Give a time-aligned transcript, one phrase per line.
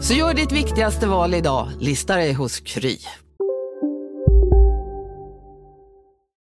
[0.00, 2.96] Så gör ditt viktigaste val idag, lista dig hos Kry.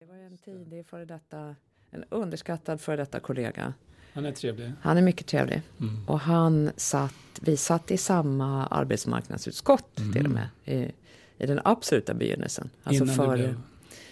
[0.00, 1.56] Det var en tidig före detta,
[1.90, 3.74] en underskattad före detta kollega.
[4.14, 4.72] Han är trevlig.
[4.82, 5.62] Han är mycket trevlig.
[5.80, 6.08] Mm.
[6.08, 10.12] Och han satt, vi satt i samma arbetsmarknadsutskott Mm.
[10.12, 10.48] till och med.
[10.64, 10.92] I,
[11.38, 12.70] I den absoluta begynnelsen.
[12.84, 13.60] Alltså Innan före, du blev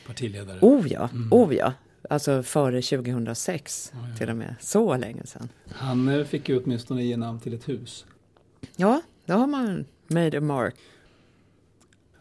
[0.07, 0.59] partiledare.
[0.63, 1.33] Oh ja, Mm.
[1.33, 1.73] oh ja.
[2.11, 4.17] Alltså före 2006 Ja, ja.
[4.17, 4.55] till och med.
[4.61, 5.49] Så länge sedan.
[5.71, 8.07] Han eh, fick ju åtminstone ge namn till ett hus.
[8.77, 10.75] Ja, då har man made a mark.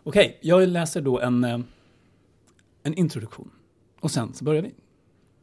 [0.03, 1.59] Okej, jag läser då en, eh,
[2.83, 3.51] en introduktion.
[3.99, 4.73] Och sen så börjar vi.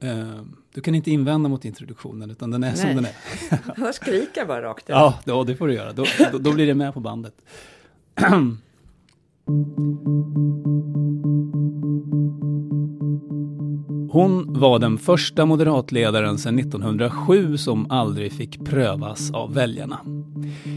[0.09, 0.43] Eh,
[0.75, 2.95] Du kan inte invända mot introduktionen utan den är som Nej.
[2.95, 3.15] den är.
[3.85, 4.89] Jag skriker bara rakt ut.
[4.89, 5.93] Ja, ja, det får du göra.
[5.93, 7.35] Då, då, då blir det med på bandet.
[14.11, 20.01] Hon var den första moderatledaren sedan 1907 som aldrig fick prövas av väljarna.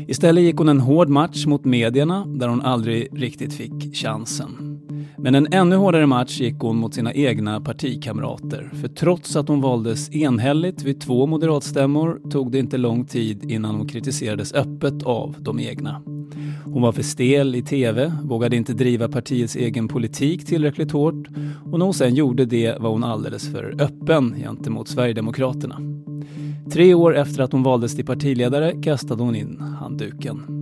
[0.07, 4.79] Istället gick hon en hård match mot medierna där hon aldrig riktigt fick chansen.
[5.17, 8.71] Men en ännu hårdare match gick hon mot sina egna partikamrater.
[8.81, 13.75] För trots att hon valdes enhälligt vid två moderatstämmor tog det inte lång tid innan
[13.75, 16.01] hon kritiserades öppet av de egna.
[16.65, 21.27] Hon var för stel i TV, vågade inte driva partiets egen politik tillräckligt hårt
[21.71, 25.79] och när hon sen gjorde det var hon alldeles för öppen gentemot Sverigedemokraterna.
[26.71, 30.56] Tre år efter att hon valdes till partiledare kastade hon in handduken.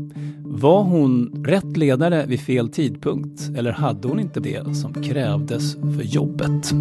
[0.57, 6.03] Var hon rätt ledare vid fel tidpunkt eller hade hon inte det som krävdes för
[6.03, 6.71] jobbet?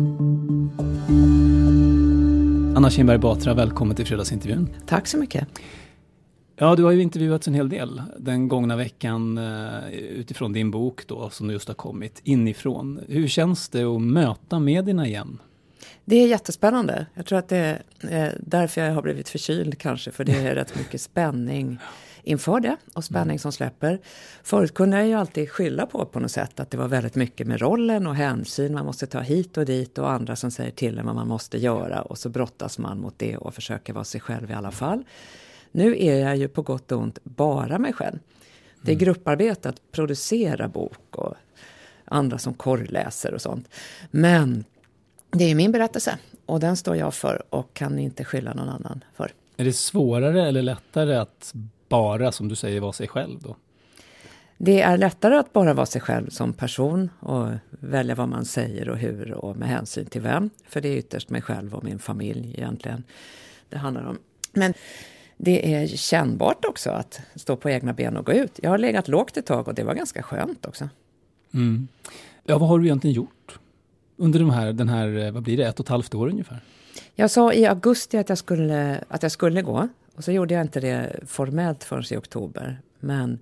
[2.76, 4.68] Anna Kinberg Batra, välkommen till fredagsintervjun.
[4.86, 5.48] Tack så mycket.
[6.56, 11.06] Ja, du har ju intervjuats en hel del den gångna veckan eh, utifrån din bok
[11.06, 13.00] då som just har kommit inifrån.
[13.08, 15.38] Hur känns det att möta medierna igen?
[16.04, 17.06] Det är jättespännande.
[17.14, 20.54] Jag tror att det är eh, därför jag har blivit förkyld kanske, för det är
[20.54, 21.78] rätt mycket spänning
[22.24, 24.00] inför det och spänning som släpper.
[24.42, 27.46] Förut kunde jag ju alltid skylla på på något sätt att det var väldigt mycket
[27.46, 30.98] med rollen och hänsyn man måste ta hit och dit och andra som säger till
[30.98, 34.20] en vad man måste göra och så brottas man mot det och försöker vara sig
[34.20, 35.04] själv i alla fall.
[35.72, 38.18] Nu är jag ju på gott och ont bara mig själv.
[38.82, 41.34] Det är grupparbete att producera bok och
[42.04, 43.68] andra som korrläser och sånt.
[44.10, 44.64] Men
[45.30, 49.04] det är min berättelse och den står jag för och kan inte skylla någon annan
[49.14, 49.32] för.
[49.56, 51.54] Är det svårare eller lättare att
[51.94, 53.56] bara, som du säger, vara sig själv då?
[54.58, 58.88] Det är lättare att bara vara sig själv som person och välja vad man säger
[58.88, 60.50] och hur och med hänsyn till vem.
[60.68, 63.04] För det är ytterst mig själv och min familj egentligen
[63.68, 64.18] det handlar om.
[64.52, 64.74] Men
[65.36, 68.60] det är kännbart också att stå på egna ben och gå ut.
[68.62, 70.88] Jag har legat lågt ett tag och det var ganska skönt också.
[71.54, 71.88] Mm.
[72.44, 73.58] Ja, vad har du egentligen gjort?
[74.16, 76.60] Under de här, den här, eh, vad blir det, ett och ett halvt år ungefär?
[77.14, 80.60] Jag sa i augusti att jag skulle, att jag skulle gå och så gjorde jag
[80.60, 82.80] inte det formellt förrän i oktober.
[83.00, 83.38] Men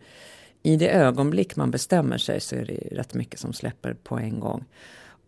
[0.62, 4.40] i det ögonblick man bestämmer sig så är det rätt mycket som släpper på en
[4.40, 4.64] gång.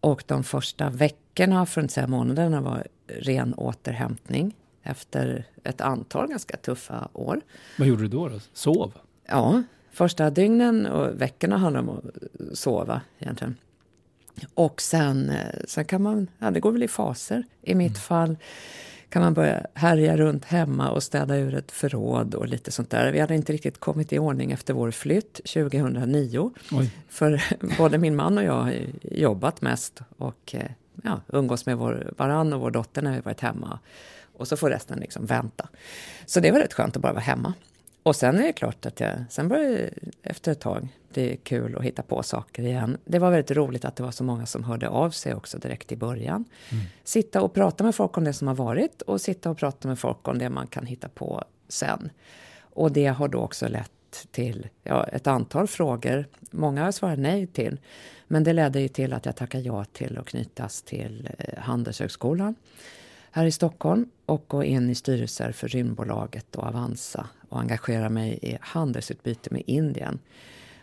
[0.00, 6.28] Och de första veckorna, för att inte säga månaderna, var ren återhämtning efter ett antal
[6.28, 7.40] ganska tuffa år.
[7.78, 8.28] Vad gjorde du då?
[8.28, 8.40] då?
[8.52, 8.92] Sov?
[9.26, 9.62] Ja,
[9.92, 13.56] första dygnen och veckorna handlar om att sova egentligen.
[14.54, 17.44] Och sen, eh, sen kan man, ja det går väl i faser.
[17.62, 18.36] I mitt fall
[19.14, 23.12] kan man börja härja runt hemma och städa ur ett förråd och lite sånt där.
[23.12, 26.50] Vi hade inte riktigt kommit i ordning efter vår flytt 2009.
[26.72, 26.90] Oj.
[27.08, 27.42] För
[27.78, 30.70] både min man och jag har jobbat mest och eh,
[31.02, 33.78] ja, umgås med vår varann och vår dotter när vi varit hemma.
[34.36, 35.68] Och så får resten liksom vänta.
[36.26, 37.54] Så det var rätt skönt att bara vara hemma.
[38.04, 39.90] Och sen är det klart att jag, sen började det
[40.22, 42.96] efter ett tag bli kul att hitta på saker igen.
[43.04, 45.92] Det var väldigt roligt att det var så många som hörde av sig också direkt
[45.92, 46.44] i början.
[47.04, 49.98] Sitta och prata med folk om det som har varit och sitta och prata med
[49.98, 52.10] folk om det man kan hitta på sen.
[52.60, 56.26] Och det har då också lett till ja, ett antal frågor.
[56.50, 57.80] Många har jag svarat nej till.
[58.26, 62.54] Men det ledde ju till att jag tackade ja till att knytas till eh, Handelshögskolan.
[63.34, 68.38] Här i Stockholm och gå in i styrelser för Rymdbolaget och Avanza och engagera mig
[68.42, 70.18] i handelsutbyte med Indien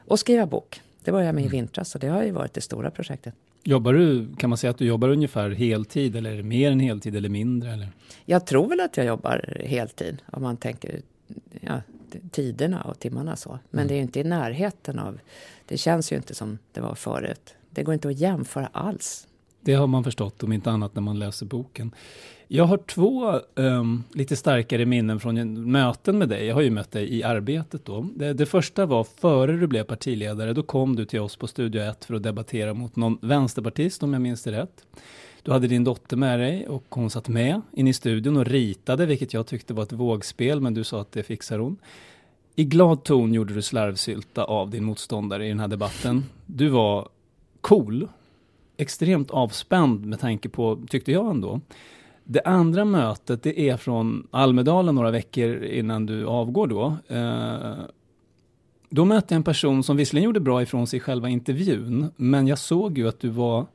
[0.07, 0.81] och skriva bok.
[1.03, 3.33] Det började jag med i vintras och det har ju varit det stora projektet.
[3.63, 6.79] Jobbar du, kan man säga att du jobbar ungefär heltid eller är det mer än
[6.79, 7.73] heltid eller mindre?
[7.73, 7.89] Eller?
[8.25, 11.01] Jag tror väl att jag jobbar heltid om man tänker
[11.61, 11.81] ja,
[12.31, 13.59] tiderna och timmarna så.
[13.69, 13.87] Men mm.
[13.87, 15.19] det är inte i närheten av,
[15.65, 17.55] det känns ju inte som det var förut.
[17.69, 19.27] Det går inte att jämföra alls.
[19.63, 21.91] Det har man förstått, om inte annat när man läser boken.
[22.53, 26.45] Jag har två um, lite starkare minnen från möten med dig.
[26.45, 28.07] Jag har ju mött dig i arbetet då.
[28.15, 30.53] Det, det, första var före du blev partiledare.
[30.53, 34.13] Då kom du till oss på Studio 1 för att debattera mot någon vänsterpartist, om
[34.13, 34.85] jag minns det rätt.
[35.43, 39.05] Du hade din dotter med dig och hon satt med in i studion och ritade,
[39.05, 41.77] vilket jag tyckte var ett vågspel, men du sa att det fixar hon.
[42.55, 46.23] I glad ton gjorde du slarvsylta av din motståndare i den här debatten.
[46.45, 47.09] Du var
[47.61, 48.07] cool,
[48.77, 51.61] extremt avspänd med tanke på, tyckte jag ändå,
[52.23, 56.97] det andra mötet det är från Almedalen några veckor innan du avgår då.
[57.07, 57.85] Eh,
[58.89, 62.47] då mötte jag en person som visserligen gjorde bra ifrån sig i själva intervjun, men
[62.47, 63.65] jag såg ju att du var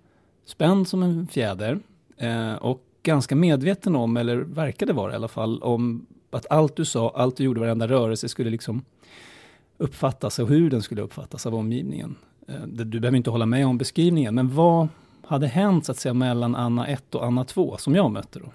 [0.45, 1.79] spänd som en fjäder
[2.17, 6.85] eh, och ganska medveten om, eller verkade vara i alla fall, om att allt du
[6.85, 8.85] sa, allt du gjorde, varenda rörelse skulle liksom
[9.79, 12.17] uppfattas och hur den skulle uppfattas av omgivningen.
[12.49, 14.89] Eh, du behöver inte hålla med om beskrivningen, men vad
[15.27, 18.53] hade hänt så att säga mellan Anna 1 och Anna 2 som jag mötte då?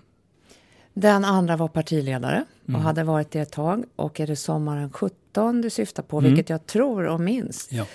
[0.93, 2.81] Den andra var partiledare och mm.
[2.81, 3.83] hade varit det ett tag.
[3.95, 6.29] Och är det sommaren 17 du syftar på, mm.
[6.29, 7.85] vilket jag tror och minns, ja.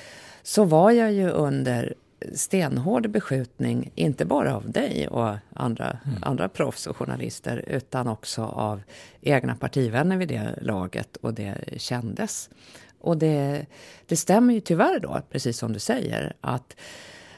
[0.43, 1.95] så var jag ju under
[2.35, 6.19] stenhård beskjutning, inte bara av dig och andra, mm.
[6.23, 8.83] andra proffs och journalister, utan också av
[9.21, 12.51] egna partivänner vid det laget och det kändes.
[13.01, 13.67] Och det,
[14.07, 16.77] det stämmer ju tyvärr då, precis som du säger, att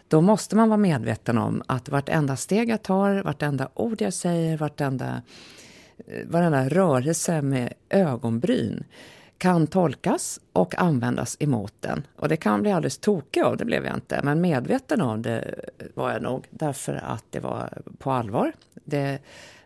[0.08, 4.56] då måste man vara medveten om att vartenda steg jag tar, vartenda ord jag säger,
[4.56, 5.22] vartenda,
[6.06, 8.84] eh, varenda rörelse med ögonbryn
[9.38, 12.06] kan tolkas och användas emot den.
[12.16, 14.20] Och det kan bli alldeles tokig av, det blev jag inte.
[14.22, 15.38] Men medveten om det
[15.78, 18.52] eh, var jag nog, därför att det var på allvar.
[18.84, 19.19] Det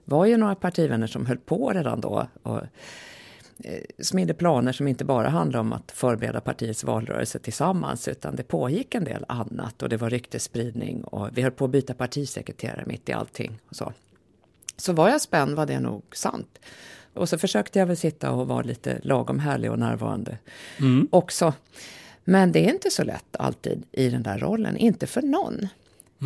[0.05, 2.61] var ju några partivänner som höll på redan då och
[3.65, 8.43] Eh, smidde planer som inte bara handlade om att förbereda partiets valrörelse tillsammans utan det
[8.43, 12.85] pågick en del annat och det var ryktesspridning och vi höll på att byta partisekreterare
[12.87, 13.59] mitt i allting.
[13.69, 13.93] Och så.
[14.77, 16.59] så var jag spänd var det nog sant.
[17.15, 20.39] Och så försökte jag väl sitta och vara lite lagom härlig och närvarande
[20.79, 21.09] mm.
[21.11, 21.55] också.
[22.25, 25.69] Men det är inte så lätt alltid i den där rollen, inte för någon.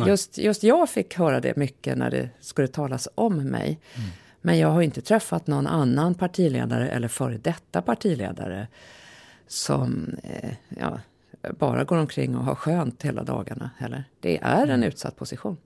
[0.05, 3.79] Just, just jag fick höra det mycket när det skulle talas om mig.
[3.95, 4.09] Mm.
[4.47, 8.67] Men jag har inte träffat någon annan partiledare eller före detta partiledare
[9.47, 10.99] som eh, ja,
[11.59, 14.03] bara går omkring och har skönt hela dagarna heller.
[14.19, 14.83] Det är en mm.
[14.83, 15.57] utsatt position.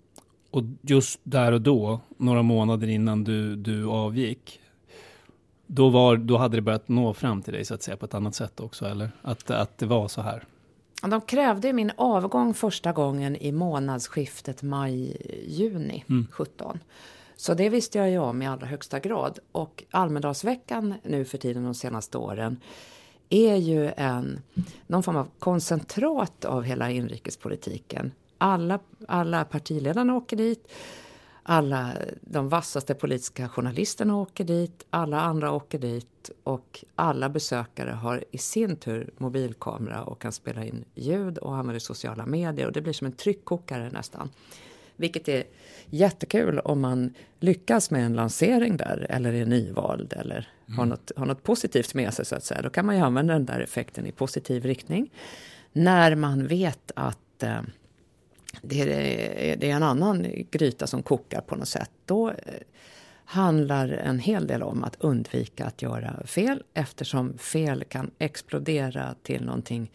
[0.51, 4.59] Och just där och då, några månader innan du, du avgick,
[5.67, 8.13] då, var, då hade det börjat nå fram till dig så att säga på ett
[8.13, 9.11] annat sätt också, eller?
[9.21, 10.43] Att, att det var så här?
[11.01, 16.27] De krävde min avgång första gången i månadsskiftet maj-juni mm.
[16.31, 16.79] 17.
[17.41, 19.39] Så det visste jag ju om i allra högsta grad.
[19.51, 22.57] Och Almedalsveckan nu för tiden de senaste åren
[23.29, 24.39] är ju en,
[24.87, 28.11] någon form av koncentrat av hela inrikespolitiken.
[28.37, 30.71] Alla, alla partiledarna åker dit.
[31.43, 31.91] Alla
[32.21, 34.85] de vassaste politiska journalisterna åker dit.
[34.89, 36.31] Alla andra åker dit.
[36.43, 41.79] Och alla besökare har i sin tur mobilkamera och kan spela in ljud och använder
[41.79, 42.67] sociala medier.
[42.67, 44.29] Och det blir som en tryckkokare nästan.
[45.01, 45.43] Vilket är
[45.89, 50.77] jättekul om man lyckas med en lansering där eller är nyvald eller mm.
[50.77, 52.61] har, något, har något positivt med sig så att säga.
[52.61, 55.11] Då kan man ju använda den där effekten i positiv riktning.
[55.73, 57.61] När man vet att eh,
[58.61, 61.91] det, är, det är en annan gryta som kokar på något sätt.
[62.05, 62.35] Då eh,
[63.25, 69.45] handlar en hel del om att undvika att göra fel eftersom fel kan explodera till
[69.45, 69.91] någonting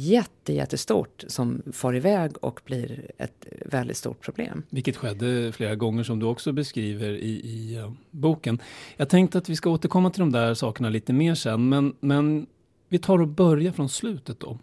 [0.00, 4.62] jätte, jättestort som far iväg och blir ett väldigt stort problem.
[4.70, 8.58] Vilket skedde flera gånger som du också beskriver i, i uh, boken.
[8.96, 12.46] Jag tänkte att vi ska återkomma till de där sakerna lite mer sen, men, men
[12.88, 14.58] vi tar och börjar från slutet då.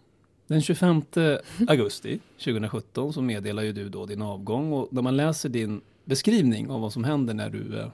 [0.46, 1.02] Den 25
[1.68, 6.70] augusti 2017 så meddelar ju du då din avgång och när man läser din beskrivning
[6.70, 7.86] av vad som händer när du uh,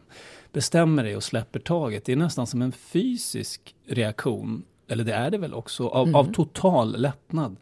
[0.53, 5.31] bestämmer dig och släpper taget, det är nästan som en fysisk reaktion eller det är
[5.31, 6.14] det väl också, av, mm.
[6.14, 7.57] av total lättnad.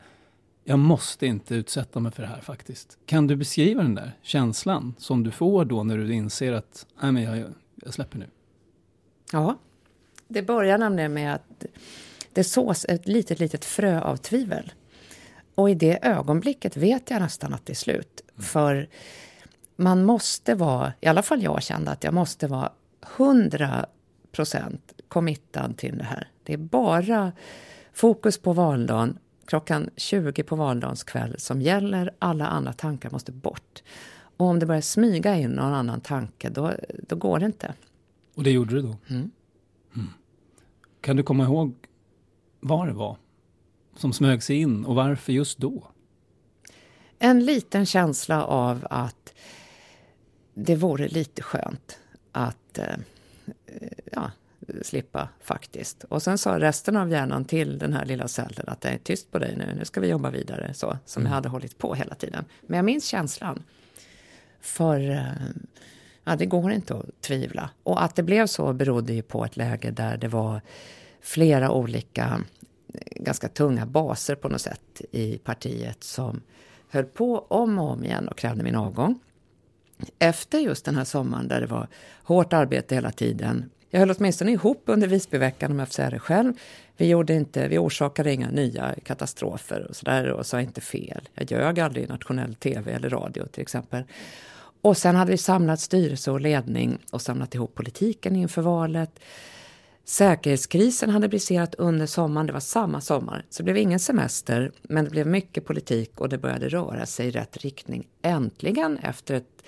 [0.64, 2.98] Jag måste inte utsätta mig för det här faktiskt.
[3.06, 7.12] Kan du beskriva den där känslan som du får då när du inser att nej
[7.12, 8.26] men jag, jag släpper nu?
[9.32, 9.58] Ja,
[10.28, 11.64] det börjar nämligen med att
[12.32, 14.72] det sås ett litet, litet frö av tvivel.
[15.54, 18.20] Och i det ögonblicket vet jag nästan att det är slut.
[18.34, 18.42] Mm.
[18.42, 18.88] För
[19.76, 22.72] man måste vara, i alla fall jag kände att jag måste vara
[23.16, 23.86] 100
[24.32, 26.28] procent committad till det här.
[26.42, 27.32] Det är bara
[27.92, 32.10] fokus på valdagen klockan 20 på valdagens kväll som gäller.
[32.18, 33.82] Alla andra tankar måste bort.
[34.36, 36.72] Och om det börjar smyga in någon annan tanke, då,
[37.08, 37.74] då går det inte.
[38.34, 38.96] Och det gjorde du då?
[39.08, 39.30] Mm.
[39.94, 40.08] Mm.
[41.00, 41.74] Kan du komma ihåg
[42.60, 43.16] vad det var
[43.96, 45.86] som smög sig in och varför just då?
[47.18, 49.34] En liten känsla av att
[50.54, 51.98] det vore lite skönt
[52.32, 52.96] att eh,
[54.12, 54.30] ja,
[54.82, 56.04] slippa faktiskt.
[56.04, 59.30] Och sen sa resten av hjärnan till den här lilla cellen att det är tyst
[59.30, 60.74] på dig nu, nu ska vi jobba vidare.
[60.74, 61.30] Så, som mm.
[61.30, 62.44] jag hade hållit på hela tiden.
[62.60, 63.62] Men jag minns känslan.
[64.60, 65.26] För eh,
[66.24, 67.70] ja, det går inte att tvivla.
[67.82, 70.60] Och att det blev så berodde ju på ett läge där det var
[71.20, 72.40] flera olika
[73.10, 76.40] ganska tunga baser på något sätt i partiet som
[76.88, 79.20] höll på om och om igen och krävde min avgång.
[80.18, 81.88] Efter just den här sommaren där det var
[82.22, 83.70] hårt arbete hela tiden.
[83.94, 86.52] Jag höll åtminstone ihop under Visbyveckan om jag får säga det själv.
[86.96, 91.28] Vi, gjorde inte, vi orsakade inga nya katastrofer och sådär och sa inte fel.
[91.34, 94.02] Jag ljög aldrig i nationell tv eller radio till exempel.
[94.82, 99.20] Och sen hade vi samlat styrelse och ledning och samlat ihop politiken inför valet.
[100.04, 103.44] Säkerhetskrisen hade briserat under sommaren, det var samma sommar.
[103.50, 107.26] Så det blev ingen semester, men det blev mycket politik och det började röra sig
[107.26, 108.08] i rätt riktning.
[108.22, 109.62] Äntligen efter ett,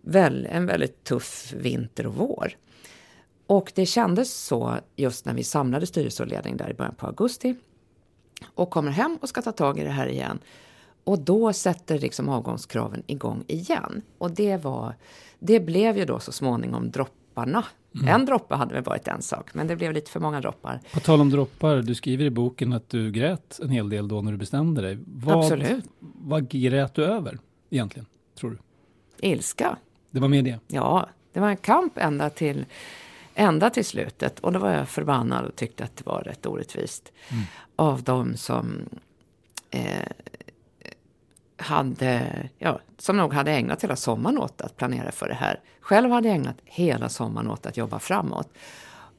[0.00, 2.56] väl, en väldigt tuff vinter och vår.
[3.46, 7.06] Och det kändes så just när vi samlade styrelse och ledning där i början på
[7.06, 7.54] augusti.
[8.54, 10.38] Och kommer hem och ska ta tag i det här igen.
[11.04, 14.02] Och då sätter liksom avgångskraven igång igen.
[14.18, 14.94] Och det var,
[15.38, 17.64] det blev ju då så småningom dropparna
[18.00, 18.08] Mm.
[18.08, 20.80] En droppe hade väl varit en sak, men det blev lite för många droppar.
[20.92, 24.22] På tal om droppar, du skriver i boken att du grät en hel del då
[24.22, 24.98] när du bestämde dig.
[25.06, 25.84] Vad, Absolut.
[26.00, 27.38] Vad grät du över
[27.70, 28.06] egentligen,
[28.38, 28.58] tror du?
[29.28, 29.76] Ilska.
[30.10, 30.58] Det var med det?
[30.66, 32.64] Ja, det var en kamp ända till,
[33.36, 34.40] ända till slutet.
[34.40, 37.12] Och då var jag förbannad och tyckte att det var rätt orättvist.
[37.28, 37.44] Mm.
[37.76, 38.88] Av dem som
[39.70, 40.08] eh,
[41.56, 45.60] hade, ja, som nog hade ägnat hela sommaren åt att planera för det här.
[45.80, 48.48] Själv hade jag ägnat hela sommaren åt att jobba framåt.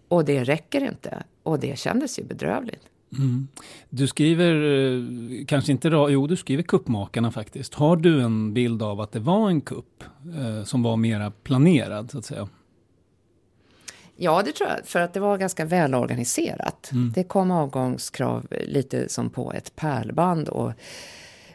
[0.08, 1.24] Och det räcker inte.
[1.44, 2.84] Och det kändes ju bedrövligt.
[3.18, 3.48] Mm.
[3.90, 7.74] Du skriver, eh, kanske inte, jo du skriver kuppmakarna faktiskt.
[7.74, 10.04] Har du en bild av att det var en kupp
[10.38, 12.48] eh, som var mera planerad så att säga?
[14.20, 16.90] Ja, det tror jag, för att det var ganska välorganiserat.
[16.92, 17.12] Mm.
[17.16, 20.72] Det kom avgångskrav lite som på ett pärlband och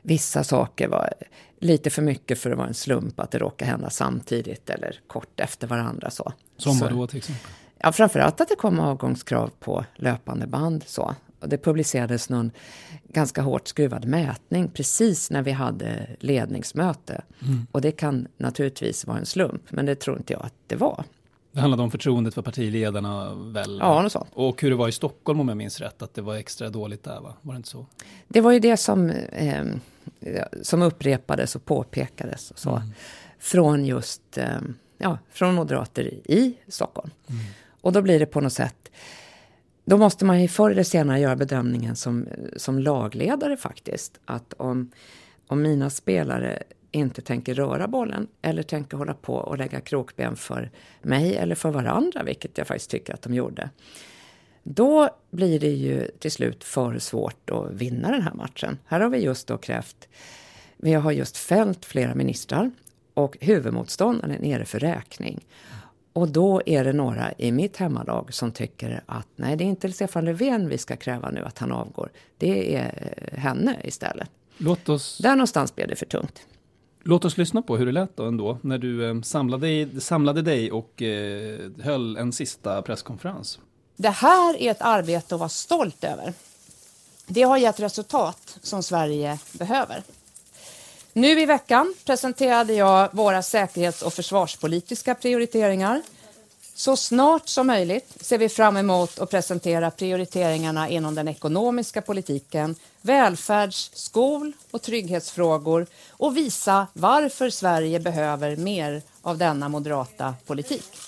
[0.02, 1.12] vissa saker var
[1.59, 5.40] lite för mycket för att vara en slump att det råkade hända samtidigt eller kort
[5.40, 6.11] efter varandra.
[6.11, 6.33] Så.
[6.57, 7.50] Som vad då till exempel?
[7.78, 10.85] Ja, framförallt att det kom avgångskrav på löpande band.
[10.87, 11.14] Så.
[11.40, 12.50] Och det publicerades någon
[13.09, 17.23] ganska hårt skruvad mätning precis när vi hade ledningsmöte.
[17.42, 17.66] Mm.
[17.73, 21.04] Och det kan naturligtvis vara en slump, men det tror inte jag att det var.
[21.52, 23.78] Det handlade om förtroendet för partiledarna väl?
[23.80, 24.30] Ja, något sånt.
[24.35, 27.04] Och hur det var i Stockholm om jag minns rätt, att det var extra dåligt
[27.04, 27.35] där va?
[27.42, 27.87] Var det inte så?
[28.28, 29.64] Det var ju det som, eh,
[30.62, 32.71] som upprepades och påpekades och så.
[32.71, 32.88] Mm.
[33.38, 34.61] Från just, eh,
[34.99, 37.11] ja, från moderater i Stockholm.
[37.26, 37.42] Mm.
[37.80, 38.90] Och då blir det på något sätt,
[39.85, 44.21] då måste man ju förr eller senare göra bedömningen som, som lagledare faktiskt.
[44.25, 44.90] Att om,
[45.47, 46.62] om mina spelare
[46.93, 50.71] inte tänker röra bollen eller tänker hålla på och lägga krokben för
[51.03, 53.71] mig eller för varandra, vilket jag faktiskt tycker att de gjorde.
[54.63, 58.79] Då blir det ju till slut för svårt att vinna den här matchen.
[58.87, 60.09] Här har vi just då krävt,
[60.77, 62.71] vi har just fällt flera ministrar
[63.15, 65.45] och huvudmotståndaren är nere för räkning.
[66.13, 69.93] Och då är det några i mitt hemmalag som tycker att nej, det är inte
[69.93, 72.11] Stefan Löfven vi ska kräva nu att han avgår.
[72.39, 74.31] Det är henne istället.
[74.57, 75.19] Låt oss...
[75.19, 76.47] Där någonstans blev det för tungt.
[77.04, 80.73] Låt oss lyssna på hur det lät då ändå när du eh, samlade, samlade dig
[80.73, 83.59] och eh, höll en sista presskonferens.
[83.97, 86.32] Det här är ett arbete att vara stolt över.
[87.26, 90.02] Det har gett resultat som Sverige behöver.
[91.12, 96.02] Nu i veckan presenterade jag våra säkerhets och försvarspolitiska prioriteringar.
[96.83, 102.77] Så snart som möjligt ser vi fram emot att presentera prioriteringarna inom den ekonomiska politiken,
[103.03, 110.99] välfärds-, skol och trygghetsfrågor och visa varför Sverige behöver mer av denna moderata politik.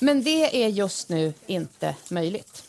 [0.00, 2.62] Men det är just nu inte möjligt.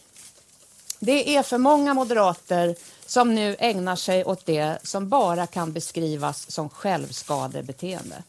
[1.00, 6.52] Det är för många moderater som nu ägnar sig åt det som bara kan beskrivas
[6.52, 8.24] som självskadebeteende.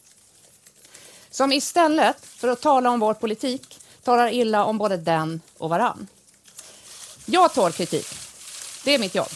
[1.30, 6.08] Som istället för att tala om vår politik talar illa om både den och varann.
[7.26, 8.06] Jag tål kritik.
[8.84, 9.28] Det är mitt jobb.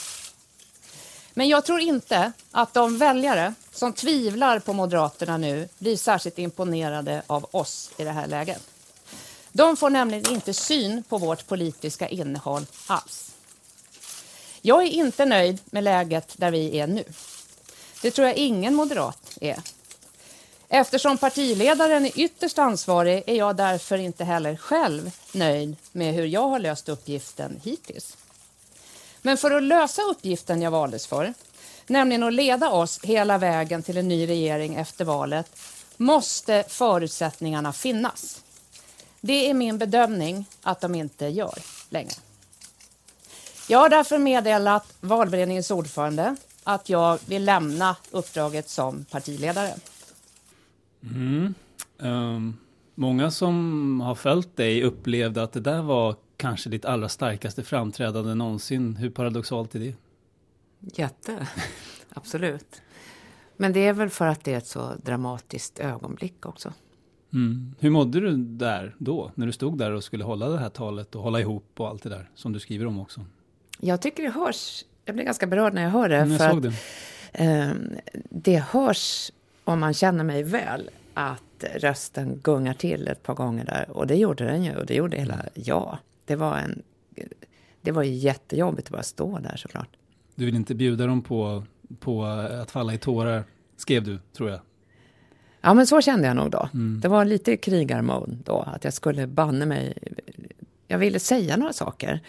[1.35, 7.23] Men jag tror inte att de väljare som tvivlar på Moderaterna nu blir särskilt imponerade
[7.27, 8.63] av oss i det här läget.
[9.53, 13.33] De får nämligen inte syn på vårt politiska innehåll alls.
[14.63, 17.05] Jag är inte nöjd med läget där vi är nu.
[18.03, 19.59] Det tror jag ingen moderat är.
[20.69, 26.49] Eftersom partiledaren är ytterst ansvarig är jag därför inte heller själv nöjd med hur jag
[26.49, 28.17] har löst uppgiften hittills.
[29.23, 31.35] Men för att lösa uppgiften jag valdes för,
[31.87, 35.47] nämligen att leda oss hela vägen till en ny regering efter valet,
[35.97, 38.43] måste förutsättningarna finnas.
[39.21, 41.59] Det är min bedömning att de inte gör
[41.91, 42.15] längre.
[43.69, 49.75] Jag har därför meddelat valberedningens ordförande att jag vill lämna uppdraget som partiledare.
[51.11, 51.55] Mm.
[51.99, 52.57] Um,
[52.95, 58.35] många som har följt dig upplevde att det där var kanske ditt allra starkaste framträdande
[58.35, 58.97] någonsin.
[58.97, 59.95] Hur paradoxalt är det?
[60.81, 61.47] Jätte,
[62.15, 62.83] absolut.
[63.57, 66.73] Men det är väl för att det är ett så dramatiskt ögonblick också.
[67.33, 67.75] Mm.
[67.79, 71.15] Hur mådde du där då, när du stod där och skulle hålla det här talet
[71.15, 73.21] och hålla ihop och allt det där som du skriver om också?
[73.81, 76.17] Jag tycker det hörs, jag blir ganska berörd när jag hör det.
[76.17, 76.75] Mm, jag för såg att,
[77.33, 77.45] det.
[77.45, 77.73] eh,
[78.31, 79.31] det hörs,
[79.65, 83.91] om man känner mig väl, att rösten gungar till ett par gånger där.
[83.91, 85.99] Och det gjorde den ju, och det gjorde hela jag.
[86.25, 86.83] Det var, en,
[87.81, 89.89] det var ju jättejobbigt att bara stå där såklart.
[90.35, 91.65] Du vill inte bjuda dem på,
[92.01, 93.45] på att falla i tårar,
[93.77, 94.61] skrev du, tror jag.
[95.61, 96.69] Ja, men så kände jag nog då.
[96.75, 97.01] Mm.
[97.01, 99.99] Det var lite krigarmode då, att jag skulle banne mig...
[100.89, 102.21] Jag ville säga några saker.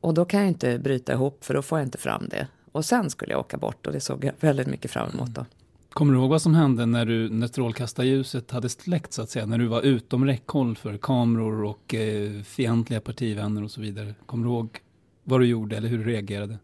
[0.00, 2.46] Och då kan jag inte bryta ihop, för då får jag inte fram det.
[2.72, 5.46] Och sen skulle jag åka bort och det såg jag väldigt mycket fram emot då.
[5.92, 9.46] Kommer du ihåg vad som hände när, du, när strålkastarljuset hade släckt så att säga?
[9.46, 14.14] När du var utom räckhåll för kameror och eh, fientliga partivänner och så vidare.
[14.26, 14.78] Kommer du ihåg
[15.24, 16.58] vad du gjorde eller hur du reagerade?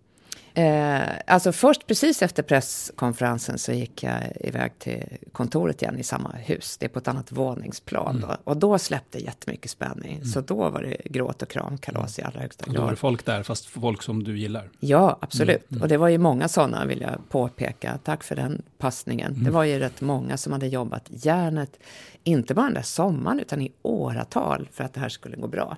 [0.57, 6.31] Eh, alltså först precis efter presskonferensen så gick jag iväg till kontoret igen i samma
[6.31, 6.77] hus.
[6.79, 8.17] Det är på ett annat våningsplan.
[8.17, 8.29] Mm.
[8.29, 8.37] Då.
[8.45, 10.25] Och då släppte jättemycket spänning.
[10.25, 12.91] Så då var det gråt och kram, kalas i allra högsta Och då var det
[12.91, 12.99] grad.
[12.99, 14.71] folk där, fast folk som du gillar.
[14.81, 15.71] Ja, absolut.
[15.71, 15.83] Mm.
[15.83, 17.99] Och det var ju många sådana, vill jag påpeka.
[18.05, 19.33] Tack för den passningen.
[19.33, 19.45] Mm.
[19.45, 21.79] Det var ju rätt många som hade jobbat järnet,
[22.25, 25.77] inte bara den där sommaren, utan i åratal för att det här skulle gå bra.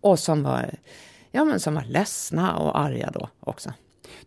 [0.00, 0.70] Och som var,
[1.30, 3.72] ja, men som var ledsna och arga då också.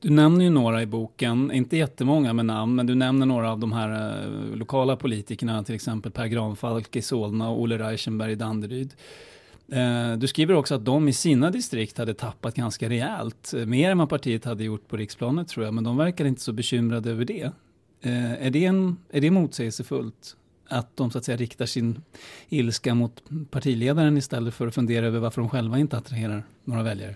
[0.01, 3.59] Du nämner ju några i boken, inte jättemånga med namn, men du nämner några av
[3.59, 8.35] de här eh, lokala politikerna, till exempel Per Granfalk i Solna och Olle Reichenberg i
[8.35, 8.93] Danderyd.
[9.71, 13.91] Eh, du skriver också att de i sina distrikt hade tappat ganska rejält, eh, mer
[13.91, 17.11] än vad partiet hade gjort på riksplanet tror jag, men de verkar inte så bekymrade
[17.11, 17.51] över det.
[18.01, 20.35] Eh, är, det en, är det motsägelsefullt?
[20.69, 22.01] Att de så att säga riktar sin
[22.49, 27.15] ilska mot partiledaren istället för att fundera över varför de själva inte attraherar några väljare?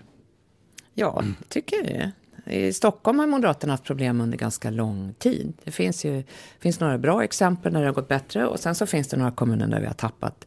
[0.94, 2.12] Ja, det tycker jag det.
[2.46, 5.52] I Stockholm har Moderaterna haft problem under ganska lång tid.
[5.64, 6.22] Det finns ju
[6.58, 9.30] finns några bra exempel när det har gått bättre och sen så finns det några
[9.30, 10.46] kommuner där vi har tappat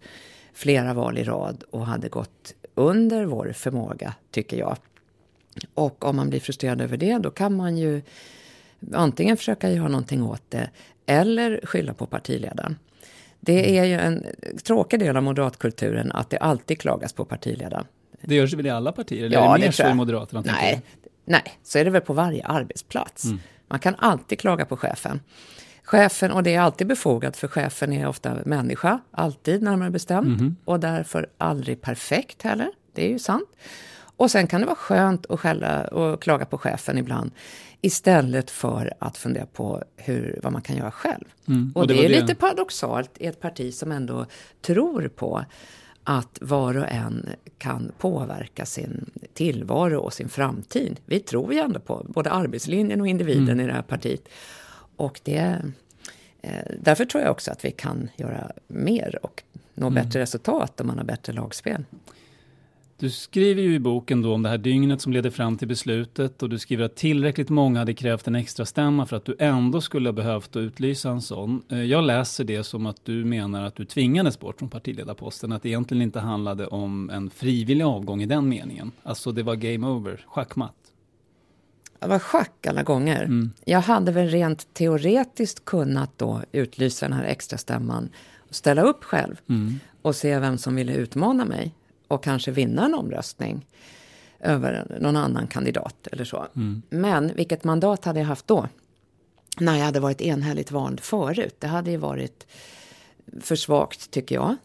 [0.54, 4.78] flera val i rad och hade gått under vår förmåga, tycker jag.
[5.74, 8.02] Och om man blir frustrerad över det, då kan man ju
[8.94, 10.70] antingen försöka göra någonting åt det
[11.06, 12.78] eller skylla på partiledaren.
[13.40, 14.26] Det är ju en
[14.64, 17.86] tråkig del av moderatkulturen att det alltid klagas på partiledaren.
[18.22, 19.26] Det görs väl i alla partier?
[19.26, 19.96] Eller Ja, är det det mer tror så i.
[19.96, 20.44] Moderaterna?
[20.46, 20.82] Nej,
[21.28, 23.26] nej, så är det väl på varje arbetsplats.
[23.26, 23.40] Mm.
[23.68, 25.20] Man kan alltid klaga på chefen.
[25.84, 30.28] Chefen, och det är alltid befogat för chefen är ofta människa, alltid närmare bestämt.
[30.42, 30.56] Mhm.
[30.66, 33.50] Och därför aldrig perfekt heller, det är ju sant.
[34.20, 37.32] Och sen kan det vara skönt att skälla och klaga på chefen ibland.
[37.82, 41.26] Istället för att fundera på hur, vad man kan göra själv.
[41.48, 44.26] Mm, Och, och det det, är det- lite paradoxalt i ett parti som ändå
[44.62, 45.46] tror på
[46.10, 51.00] att var och en kan påverka sin tillvaro och sin framtid.
[51.06, 53.60] Vi tror ju ändå på både arbetslinjen och individen Mm.
[53.60, 54.22] i det här partiet.
[54.96, 55.62] Och det,
[56.42, 59.44] eh, därför tror jag också att vi kan göra mer och
[59.74, 60.04] nå Mm.
[60.04, 61.86] bättre resultat om man har bättre lagspel.
[63.00, 66.44] Du skriver ju i boken då om det här dygnet som leder fram till beslutet
[66.44, 69.82] och du skriver att tillräckligt många hade krävt en extra stämma för att du ändå
[69.82, 71.62] skulle ha behövt att utlysa en sån.
[71.70, 75.64] Eh, Jag läser det som att du menar att du tvingades bort från partiledarposten, att
[75.64, 78.92] det egentligen inte handlade om en frivillig avgång i den meningen.
[79.04, 80.76] Alltså det var game over, schackmatt.
[82.00, 83.24] Det var schack alla gånger.
[83.24, 83.52] Mm.
[83.66, 88.10] Jag hade väl rent teoretiskt kunnat då utlysa den här extra stämman
[88.50, 89.80] och ställa upp själv Mm.
[90.02, 91.74] och se vem som ville utmana mig
[92.08, 93.66] och kanske vinna en omröstning
[94.40, 96.48] över någon annan kandidat eller så.
[96.56, 96.82] Mm.
[96.90, 98.68] Men vilket mandat hade jag haft då?
[99.60, 101.56] När jag hade varit enhälligt vald förut.
[101.60, 102.48] Det hade ju varit
[103.42, 104.56] för svagt tycker jag.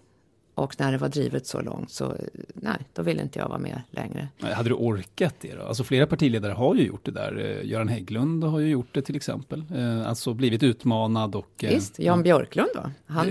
[0.54, 2.16] Och när det var drivet så långt så
[2.54, 4.28] nej, då ville inte jag vara med längre.
[4.40, 5.62] Hade du orkat det då?
[5.62, 7.58] Alltså flera partiledare har ju gjort det där.
[7.60, 9.64] Eh, Göran Hägglund har ju gjort det till exempel.
[9.74, 11.64] Eh, alltså blivit utmanad och...
[11.64, 12.22] Eh, Visst, Jan ja.
[12.22, 12.92] Björklund va?
[13.06, 13.28] Han,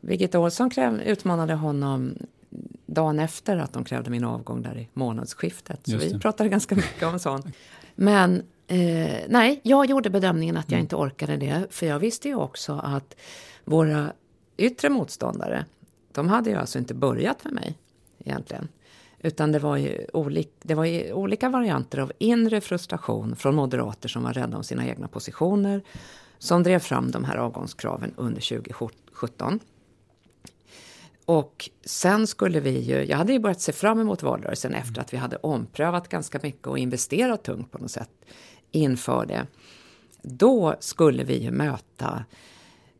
[0.00, 2.14] Birgitta Olsson kräv, utmanade honom
[2.88, 5.80] dagen efter att de krävde min avgång där i månadsskiftet.
[5.86, 7.46] Så vi pratade ganska mycket om sånt.
[7.94, 10.84] Men eh, nej, jag gjorde bedömningen att jag mm.
[10.84, 11.66] inte orkade det.
[11.70, 13.16] För jag visste ju också att
[13.64, 14.12] våra
[14.56, 15.64] yttre motståndare,
[16.12, 17.78] de hade ju alltså inte börjat med mig
[18.18, 18.68] egentligen.
[19.20, 24.08] Utan det var, ju olik, det var ju olika varianter av inre frustration från moderater
[24.08, 25.82] som var rädda om sina egna positioner.
[26.38, 29.60] Som drev fram de här avgångskraven under 2017.
[31.28, 35.12] Och sen skulle vi ju, jag hade ju börjat se fram emot valrörelsen efter att
[35.12, 38.10] vi hade omprövat ganska mycket och investerat tungt på något sätt
[38.70, 39.46] inför det.
[40.22, 42.24] Då skulle vi ju möta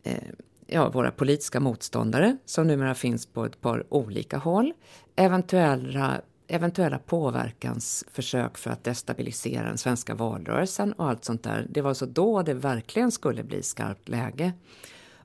[0.02, 0.22] eh,
[0.66, 4.72] ja, våra politiska motståndare som numera finns på ett par olika håll.
[5.16, 11.66] Eventuella, eventuella påverkansförsök för att destabilisera den svenska valrörelsen och allt sånt där.
[11.70, 14.52] Det var så då det verkligen skulle bli skarpt läge.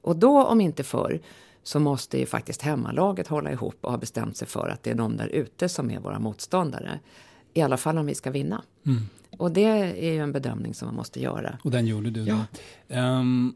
[0.02, 1.22] Och då, om inte förr,
[1.64, 4.96] så måste ju faktiskt hemmalaget hålla ihop och ha bestämt sig för att det är
[4.96, 7.00] de där ute som är våra motståndare.
[7.54, 8.64] I alla fall om vi ska vinna.
[8.86, 9.02] Mm.
[9.38, 9.64] Och det
[10.08, 11.58] är ju en bedömning som man måste göra.
[11.64, 12.46] Och den gjorde du ja.
[13.20, 13.56] Um,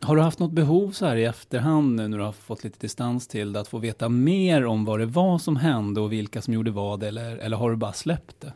[0.00, 2.78] har du haft något behov så här i efterhand nu när du har fått lite
[2.78, 6.42] distans till det, att få veta mer om vad det var som hände och vilka
[6.42, 8.52] som gjorde vad eller, eller har du bara släppt det?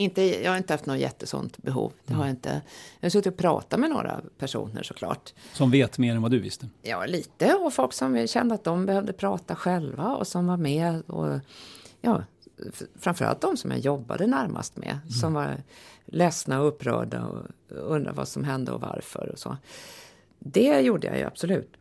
[0.00, 1.92] Inte, jag har inte haft något jättesånt behov.
[2.04, 2.62] Det har jag inte.
[3.00, 5.34] Jag har suttit och pratat med några personer såklart.
[5.52, 6.68] Som vet mer än vad du visste?
[6.82, 7.54] Ja, lite.
[7.54, 11.02] Och folk som kände att de behövde prata själva och som var med.
[11.10, 11.40] Och,
[12.00, 12.24] ja,
[12.98, 14.98] framförallt de som jag jobbade närmast med.
[15.02, 15.10] Mm.
[15.10, 15.62] Som var
[16.06, 19.56] ledsna och upprörda och undrade vad som hände och varför och så.
[20.38, 21.72] Det gjorde jag ju absolut.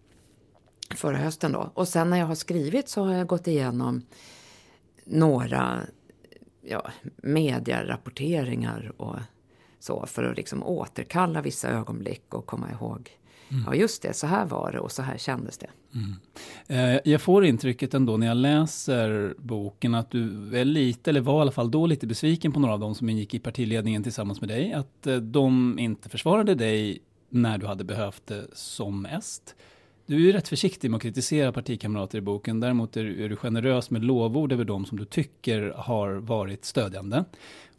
[0.95, 1.71] Förra hösten då.
[1.73, 4.01] Och sen när jag har skrivit så har jag gått igenom
[5.05, 5.81] några
[6.69, 9.15] ja, medierapporteringar och
[9.79, 13.09] så för att liksom återkalla vissa ögonblick och komma ihåg.
[13.49, 13.63] Mm.
[13.67, 15.69] Ja, just det, så här var det och så här kändes det.
[15.93, 16.15] Mm.
[16.67, 21.37] Eh, jag får intrycket ändå när jag läser boken att du är lite, eller var
[21.37, 24.41] i alla fall då lite besviken på några av dem som ingick i partiledningen tillsammans
[24.41, 24.73] med dig.
[24.73, 26.99] Att eh, de inte försvarade dig
[27.29, 29.55] när du hade behövt det som mest.
[30.07, 32.59] Du är ju rätt försiktig med att kritisera partikamrater i boken.
[32.59, 37.25] Däremot är, är du generös med lovord över dem som du tycker har varit stödjande.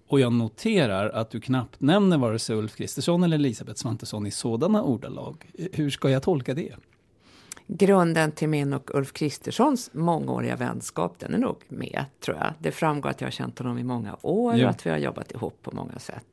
[0.09, 4.31] Och jag noterar att du knappt nämner vare sig Ulf Kristersson eller Elisabeth Svantesson i
[4.31, 5.51] sådana ordalag.
[5.73, 6.75] Hur ska jag tolka det?
[7.69, 12.55] Grunden till min och Ulf Kristerssons mångåriga vänskap, den är nog med, tror jag.
[12.59, 14.65] Det framgår att jag har känt honom i många år ja.
[14.65, 16.25] och att vi har jobbat ihop på många sätt.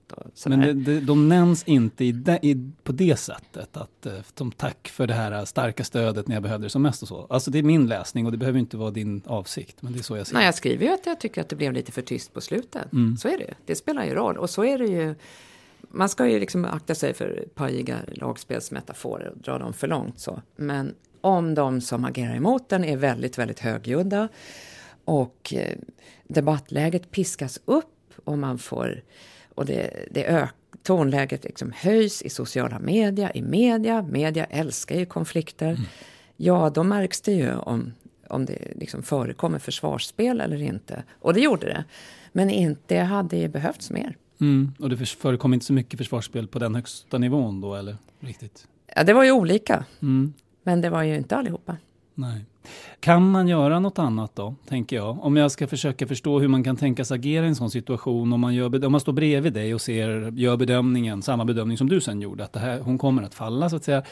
[0.46, 4.88] Men det, det, de nämns inte i de, i, på det sättet, att som tack
[4.88, 7.28] för det här starka stödet när jag behövde det som mest och så.
[7.30, 10.04] Alltså det är min läsning och det behöver inte vara din avsikt, men det är
[10.04, 12.02] så jag ser Nej, jag skriver ju att jag tycker att det blev lite för
[12.02, 12.94] tyst på slutet.
[12.94, 13.18] Mm.
[13.18, 14.38] Så är det Det spelar ju roll.
[14.38, 15.16] Och så är det ju
[15.92, 20.20] man ska ju liksom akta sig för pajiga lagspelsmetaforer och dra dem för långt.
[20.20, 20.42] Så.
[20.56, 20.96] Men
[21.26, 24.28] om de som agerar emot den är väldigt, väldigt högljudda
[25.06, 25.78] och eh,
[26.28, 29.02] debattläget piskas upp och man får
[29.56, 34.02] och det, det ök, tonläget liksom höjs i sociala medier, i media.
[34.02, 35.70] Media älskar ju konflikter.
[35.70, 35.82] Mm.
[36.38, 37.94] Ja, då märks det ju om,
[38.28, 41.04] om det liksom förekommer försvarsspel eller inte.
[41.20, 41.84] Och det gjorde det.
[42.32, 44.18] Men inte hade det behövts mer.
[44.42, 44.74] Mm.
[44.80, 47.98] Och det förekom inte så mycket försvarsspel på den högsta nivån då, eller?
[48.20, 48.68] Riktigt?
[48.96, 49.86] Ja, det var ju olika.
[50.02, 50.34] Mm.
[50.66, 51.78] Men det var ju inte allihopa.
[52.14, 52.46] Nej.
[53.00, 55.24] Kan man göra något annat då, tänker jag?
[55.24, 58.34] Om jag ska försöka förstå hur man kan tänkas agera i en sån situation.
[58.34, 61.90] Om man, gör, om man står bredvid dig och ser, gör bedömningen, samma bedömning som
[61.90, 64.04] du sen gjorde, att det här, hon kommer att falla så att säga.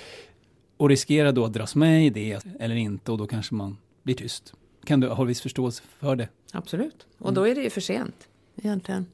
[0.78, 4.16] Och riskerar då att dras med i det eller inte och då kanske man blir
[4.16, 4.54] tyst.
[4.86, 6.28] Kan du ha viss förståelse för det?
[6.52, 7.08] Absolut.
[7.18, 7.36] Och mm.
[7.36, 9.06] då är det ju för sent egentligen.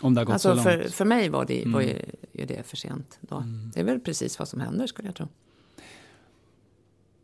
[0.00, 0.82] Om det har gått alltså, så långt?
[0.82, 2.04] För, för mig var det, var ju, mm.
[2.32, 3.36] ju det för sent då.
[3.36, 3.70] Mm.
[3.74, 5.28] Det är väl precis vad som händer skulle jag tro.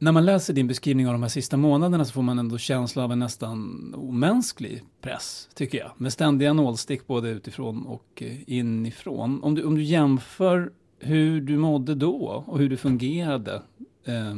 [0.04, 3.04] När man läser din beskrivning av de här sista månaderna så får man ändå känsla
[3.04, 5.90] av en nästan omänsklig press, tycker jag.
[5.96, 9.42] Med ständiga nålstick både utifrån och eh, inifrån.
[9.42, 13.62] Om du, om du jämför hur du mådde då och hur du fungerade
[14.04, 14.36] eh,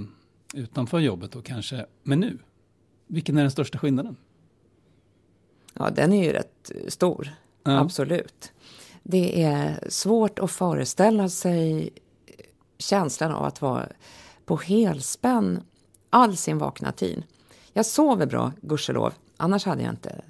[0.54, 2.38] utanför jobbet och kanske med nu.
[3.06, 4.16] Vilken är den största skillnaden?
[5.74, 7.28] Ja, den är ju rätt stor.
[7.62, 7.78] Ja.
[7.80, 8.52] Absolut.
[9.02, 11.90] Det är svårt att föreställa sig
[12.78, 13.86] känslan av att vara
[14.46, 15.62] på helspänn
[16.10, 17.22] all sin vakna tid.
[17.72, 19.12] Jag sover bra, gudskelov.
[19.36, 20.20] Annars hade jag inte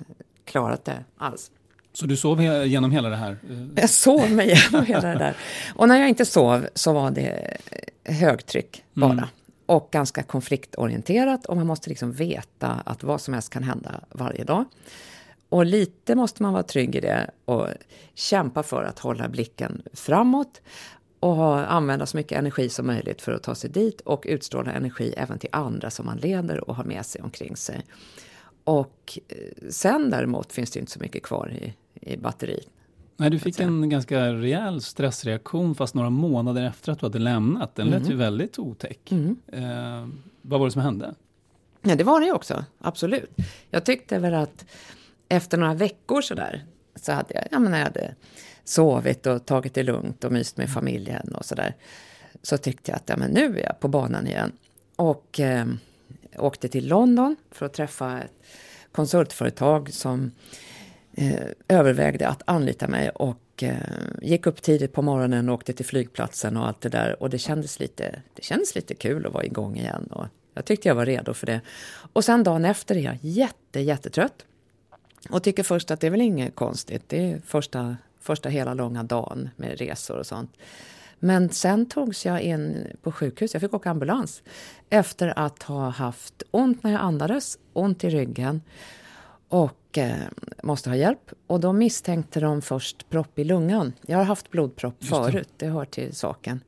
[0.44, 1.50] klarat det alls.
[1.92, 3.38] Så du sov genom hela det här?
[3.76, 5.36] Jag sov mig igenom hela det där.
[5.74, 7.56] Och när jag inte sov så var det
[8.04, 9.12] högtryck bara.
[9.12, 9.24] Mm.
[9.66, 14.44] och ganska konfliktorienterat och man måste liksom veta att vad som helst kan hända varje
[14.44, 14.64] dag.
[15.48, 17.68] Och lite måste man vara trygg i det och
[18.14, 20.60] kämpa för att hålla blicken framåt
[21.20, 24.72] och ha, använda så mycket energi som möjligt för att ta sig dit och utstråla
[24.72, 27.82] energi även till andra som man leder och har med sig omkring sig.
[28.64, 31.74] Och eh, sen däremot finns det inte så mycket kvar i,
[32.12, 32.68] i batteriet.
[33.16, 37.74] Nej, du fick en ganska rejäl stressreaktion fast några månader efter att du hade lämnat.
[37.74, 38.10] Den lät mm.
[38.10, 39.12] ju väldigt otäck.
[39.12, 39.36] Mm.
[39.46, 40.08] Eh,
[40.42, 41.14] vad var det som hände?
[41.82, 42.64] Ja, det var det ju också.
[42.78, 43.30] Absolut.
[43.70, 44.64] Jag tyckte väl att
[45.28, 46.64] efter några veckor sådär
[46.96, 48.14] så hade jag, ja men jag hade
[48.68, 51.74] sovit och tagit det lugnt och myst med familjen och sådär.
[52.42, 54.52] Så tyckte jag att ja, men nu är jag på banan igen.
[54.96, 55.66] Och eh,
[56.38, 58.32] åkte till London för att träffa ett
[58.92, 60.30] konsultföretag som
[61.12, 63.76] eh, övervägde att anlita mig och eh,
[64.22, 67.22] gick upp tidigt på morgonen och åkte till flygplatsen och allt det där.
[67.22, 70.06] Och det kändes lite, det kändes lite kul att vara igång igen.
[70.06, 71.60] Och jag tyckte jag var redo för det.
[72.12, 74.44] Och sen dagen efter är jag jätte, jättetrött.
[75.30, 77.02] Och tycker först att det är väl inget konstigt.
[77.06, 77.96] Det är första,
[78.26, 80.56] första hela långa dagen med resor och sånt.
[81.18, 83.54] Men sen togs jag in på sjukhus.
[83.54, 84.42] Jag fick åka ambulans
[84.90, 88.62] efter att ha haft ont när jag andades, ont i ryggen
[89.48, 90.16] och eh,
[90.62, 91.32] måste ha hjälp.
[91.46, 93.92] Och då misstänkte de först propp i lungan.
[94.06, 95.06] Jag har haft blodpropp det.
[95.06, 96.60] förut, det hör till saken.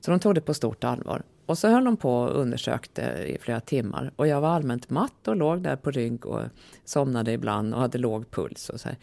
[0.00, 1.22] Så de tog det på stort allvar.
[1.46, 4.12] Och så höll de på och undersökte i flera timmar.
[4.16, 6.42] Och jag var allmänt matt och låg där på rygg och
[6.84, 8.98] somnade ibland och hade låg puls och så här.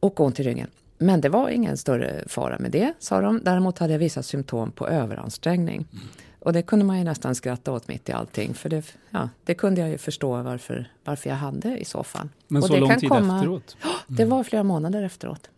[0.00, 0.70] Och ont i ryggen.
[0.98, 3.40] Men det var ingen större fara med det, sa de.
[3.42, 5.86] Däremot hade jag vissa symptom på överansträngning.
[5.92, 6.04] Mm.
[6.38, 8.54] Och det kunde man ju nästan skratta åt mitt i allting.
[8.54, 12.28] För det, ja, det kunde jag ju förstå varför, varför jag hade i så fall.
[12.48, 13.76] Men och så det lång tid komma, efteråt?
[13.82, 15.50] Ja, det var flera månader efteråt.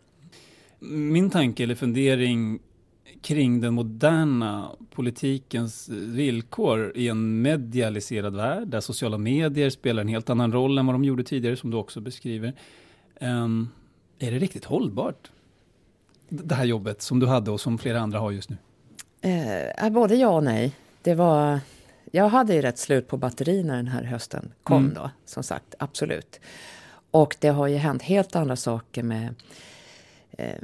[0.79, 2.59] Min tanke eller fundering
[3.23, 10.31] kring den moderna politikens villkor i en medialiserad värld där sociala medier spelar en helt
[10.31, 12.55] annan roll än vad de gjorde tidigare som du också beskriver.
[13.21, 13.69] Um,
[14.19, 15.31] är det riktigt hållbart?
[16.29, 18.57] Det här jobbet som du hade och som flera andra har just nu?
[19.21, 20.73] Eh, både ja och nej.
[21.03, 21.61] Det var,
[22.13, 24.95] jag hade ju rätt slut på batteri när den här hösten kom mm.
[24.95, 26.41] då, som sagt, absolut.
[27.11, 29.35] Och det har ju hänt helt andra saker med
[30.31, 30.55] eh,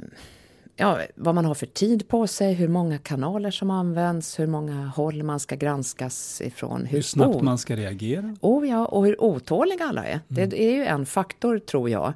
[0.75, 4.87] ja, vad man har för tid på sig, hur många kanaler som används, hur många
[4.87, 6.85] håll man ska granskas ifrån.
[6.85, 8.35] Hur, hur snabbt man ska reagera.
[8.41, 10.19] Oh ja, och hur otåliga alla är.
[10.29, 10.49] Mm.
[10.49, 12.13] Det är ju en faktor, tror jag,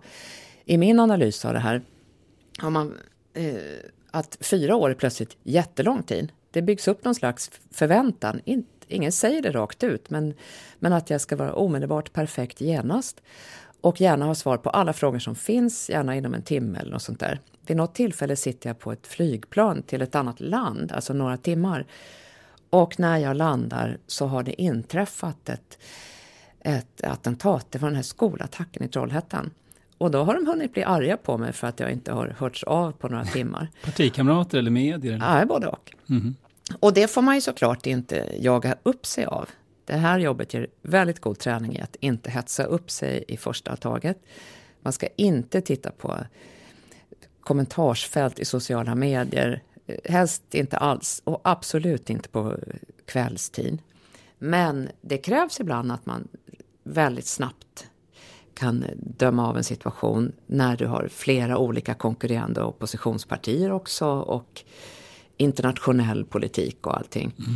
[0.69, 1.82] i min analys av det här.
[2.60, 2.97] Har man,
[3.34, 3.53] eh,
[4.12, 6.32] att fyra år är plötsligt jättelång tid.
[6.51, 8.41] Det byggs upp någon slags förväntan.
[8.45, 10.34] In, ingen säger det rakt ut, men,
[10.79, 13.21] men att jag ska vara omedelbart perfekt genast.
[13.82, 17.01] Och gärna ha svar på alla frågor som finns, gärna inom en timme eller något
[17.01, 17.39] sånt där.
[17.65, 21.86] Vid något tillfälle sitter jag på ett flygplan till ett annat land, alltså några timmar.
[22.69, 25.77] Och när jag landar så har det inträffat ett,
[26.60, 27.67] ett attentat.
[27.69, 29.51] Det var den här skolattacken i Trollhättan.
[30.00, 32.64] Och då har de hunnit bli arga på mig för att jag inte har hörts
[32.64, 33.68] av på några timmar.
[33.84, 35.18] Partikamrater eller medier?
[35.22, 35.94] Ja, både och.
[36.10, 36.36] Mm.
[36.80, 39.50] Och det får man ju såklart inte jaga upp sig av.
[39.86, 43.76] Det här jobbet ger väldigt god träning i att inte hetsa upp sig i första
[43.76, 44.24] taget.
[44.82, 46.18] Man ska inte titta på
[47.42, 49.64] kommentarsfält i sociala medier.
[50.06, 52.58] Helst inte alls och absolut inte på
[53.06, 53.82] kvällstid.
[54.38, 56.28] Men det krävs ibland att man
[56.84, 57.88] väldigt snabbt
[58.60, 64.63] kan döma av en situation när du har flera olika konkurrerande oppositionspartier också och
[65.38, 67.32] internationell politik och allting.
[67.38, 67.54] Mm.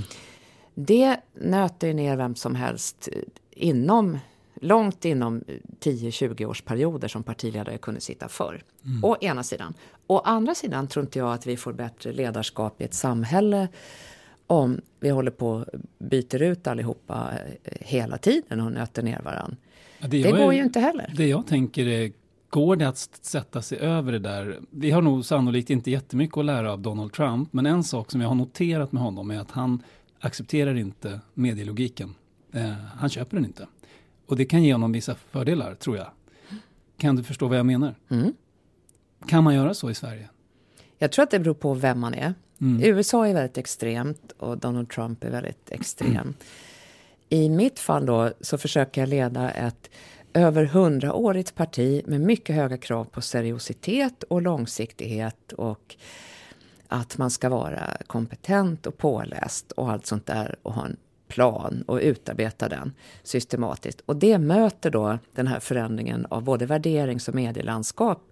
[0.75, 3.09] Det nöter ner vem som helst
[3.51, 4.19] inom,
[4.61, 5.43] långt inom
[5.79, 8.63] 10-20 årsperioder som partiledare kunde sitta för.
[8.85, 9.05] Mm.
[9.05, 9.73] Å ena sidan.
[10.07, 13.67] Å andra sidan tror inte jag att vi får bättre ledarskap i ett samhälle
[14.47, 15.65] om vi håller på och
[15.99, 17.31] byter ut allihopa
[17.63, 19.57] eh, hela tiden och nöter ner varandra.
[20.07, 21.13] Det, det går är, ju inte heller.
[21.17, 22.11] Det jag tänker är,
[22.49, 24.59] går det att sätta sig över det där?
[24.69, 28.21] Vi har nog sannolikt inte jättemycket att lära av Donald Trump, men en sak som
[28.21, 29.83] jag har noterat med honom är att han
[30.19, 32.15] accepterar inte medielogiken.
[32.51, 33.67] Eh, han köper den inte.
[34.25, 36.07] Och det kan ge honom vissa fördelar, tror jag.
[36.97, 37.95] Kan du förstå vad jag menar?
[38.09, 38.33] Mm.
[39.27, 40.29] Kan man göra så i Sverige?
[40.97, 42.33] Jag tror att det beror på vem man är.
[42.61, 42.83] Mm.
[42.83, 46.11] USA är väldigt extremt och Donald Trump är väldigt extrem.
[46.11, 46.33] Mm.
[47.33, 49.89] I mitt fall då så försöker jag leda ett
[50.33, 55.95] över hundraårigt parti med mycket höga krav på seriositet och långsiktighet och
[56.87, 61.83] att man ska vara kompetent och påläst och allt sånt där och ha en plan
[61.87, 62.93] och utarbeta den
[63.23, 64.01] systematiskt.
[64.05, 68.31] Och det möter då den här förändringen av både värderings och medielandskap.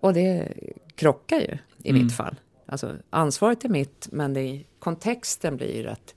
[0.00, 0.52] Och det
[0.94, 2.02] krockar ju i mm.
[2.02, 2.40] mitt fall.
[2.66, 6.14] Alltså ansvaret är mitt men det, kontexten blir att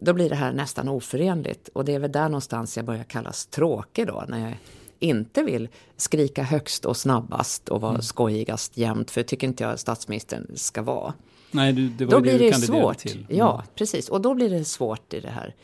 [0.00, 1.68] då blir det här nästan oförenligt.
[1.68, 4.58] Och det är väl där någonstans jag börjar kallas tråkig då, när jag
[4.98, 8.02] inte vill skrika högst och snabbast och vara mm.
[8.02, 11.14] skojigast jämt, för det tycker inte jag statsministern ska vara.
[11.50, 12.98] Nej, det var då det blir det svårt.
[12.98, 13.18] Till.
[13.18, 13.38] Mm.
[13.38, 14.08] Ja, precis.
[14.08, 15.54] Och då blir det svårt i det här.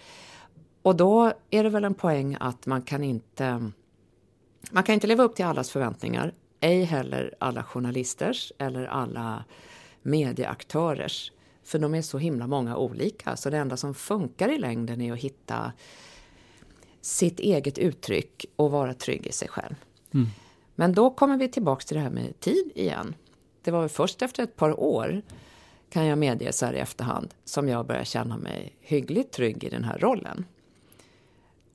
[0.82, 3.70] Och då är det väl en poäng att man kan inte
[4.70, 9.44] man kan inte leva upp till allas förväntningar, ej heller alla journalisters eller alla
[10.02, 11.32] medieaktörers.
[11.64, 15.12] För de är så himla många olika, så det enda som funkar i längden är
[15.12, 15.72] att hitta
[17.00, 19.74] sitt eget uttryck och vara trygg i sig själv.
[20.14, 20.26] Mm.
[20.74, 23.14] Men då kommer vi tillbaks till det här med tid igen.
[23.62, 25.22] Det var först efter ett par år,
[25.90, 29.68] kan jag medge så här i efterhand, som jag började känna mig hyggligt trygg i
[29.68, 30.44] den här rollen.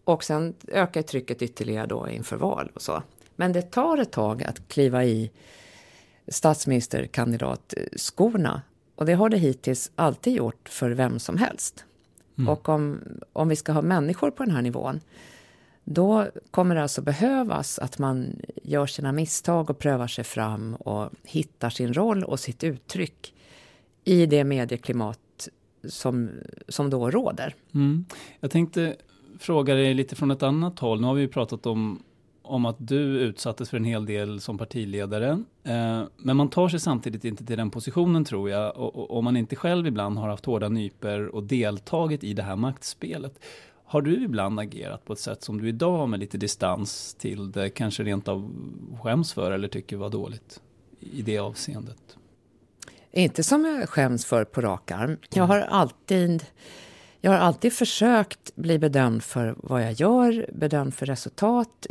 [0.04, 3.04] Och sen ökar trycket ytterligare då inför val och så.
[3.36, 5.32] Men det tar ett tag att kliva i
[6.28, 8.62] statsministerkandidatskorna.
[8.98, 11.86] Och det har det hittills alltid gjort för vem som helst.
[12.38, 12.50] Mm.
[12.50, 13.00] Och om,
[13.34, 15.00] om vi ska ha människor på den här nivån
[15.90, 21.10] då kommer det alltså behövas att man gör sina misstag och prövar sig fram och
[21.24, 23.34] hittar sin roll och sitt uttryck
[24.04, 25.50] i det medieklimat
[25.90, 26.30] som,
[26.68, 27.56] som då råder.
[27.74, 28.06] Mm.
[28.40, 28.96] Jag tänkte
[29.40, 31.02] fråga dig lite från ett annat håll.
[31.02, 32.04] Nu har vi pratat om,
[32.48, 35.44] om att du utsattes för en hel del som partiledare.
[35.64, 38.78] Eh, men man tar sig samtidigt inte till den positionen tror jag.
[38.78, 42.56] Och, om man inte själv ibland har haft hårda nyper och deltagit i det här
[42.56, 43.40] maktspelet.
[43.86, 47.70] Har du ibland agerat på ett sätt som du idag med lite distans till det
[47.70, 48.52] kanske rent av
[49.02, 50.62] skäms för eller tycker var dåligt
[51.00, 52.18] i det avseendet?
[53.12, 55.18] Inte som jag skäms för på rak arm.
[55.34, 56.46] Jag har alltid
[57.22, 61.88] jag har alltid försökt bli bedömd för vad jag gör, bedömd för resultat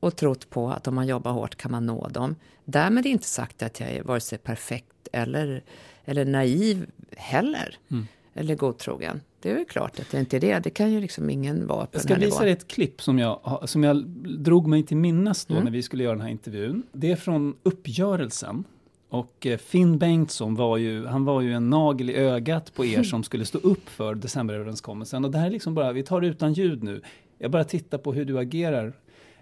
[0.00, 2.36] och trott på att om man jobbar hårt kan man nå dem.
[2.64, 5.62] Därmed inte sagt att jag är vare sig perfekt eller,
[6.04, 7.78] eller naiv heller.
[7.90, 8.06] Mm.
[8.34, 9.20] Eller godtrogen.
[9.40, 10.58] Det är väl klart att det inte är det.
[10.58, 13.62] Det kan ju liksom ingen vara på Jag ska visa dig ett klipp som jag,
[13.64, 14.06] som jag
[14.38, 15.64] drog mig till minnes då mm.
[15.64, 16.82] när vi skulle göra den här intervjun.
[16.92, 18.64] Det är från uppgörelsen
[19.08, 23.02] och eh, Finn Bengtsson var ju, han var ju en nagel i ögat på er
[23.12, 25.24] som skulle stå upp för decemberöverenskommelsen.
[25.24, 27.00] Och det här är liksom bara, vi tar det utan ljud nu.
[27.38, 28.92] Jag bara tittar på hur du agerar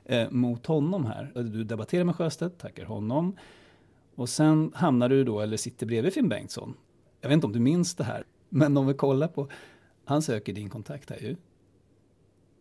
[0.05, 1.33] eh, mot honom här.
[1.35, 3.37] Du debatterar med Sjöstedt, tackar honom.
[4.15, 6.75] Och sen hamnar du då, eller sitter bredvid Finn Bengtsson.
[7.21, 9.49] Jag vet inte om du minns det här, men om vi kollar på,
[10.05, 11.37] han söker din kontakt här ju.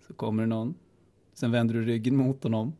[0.08, 0.76] Så kommer det någon,
[1.34, 2.74] sen vänder du ryggen mot honom.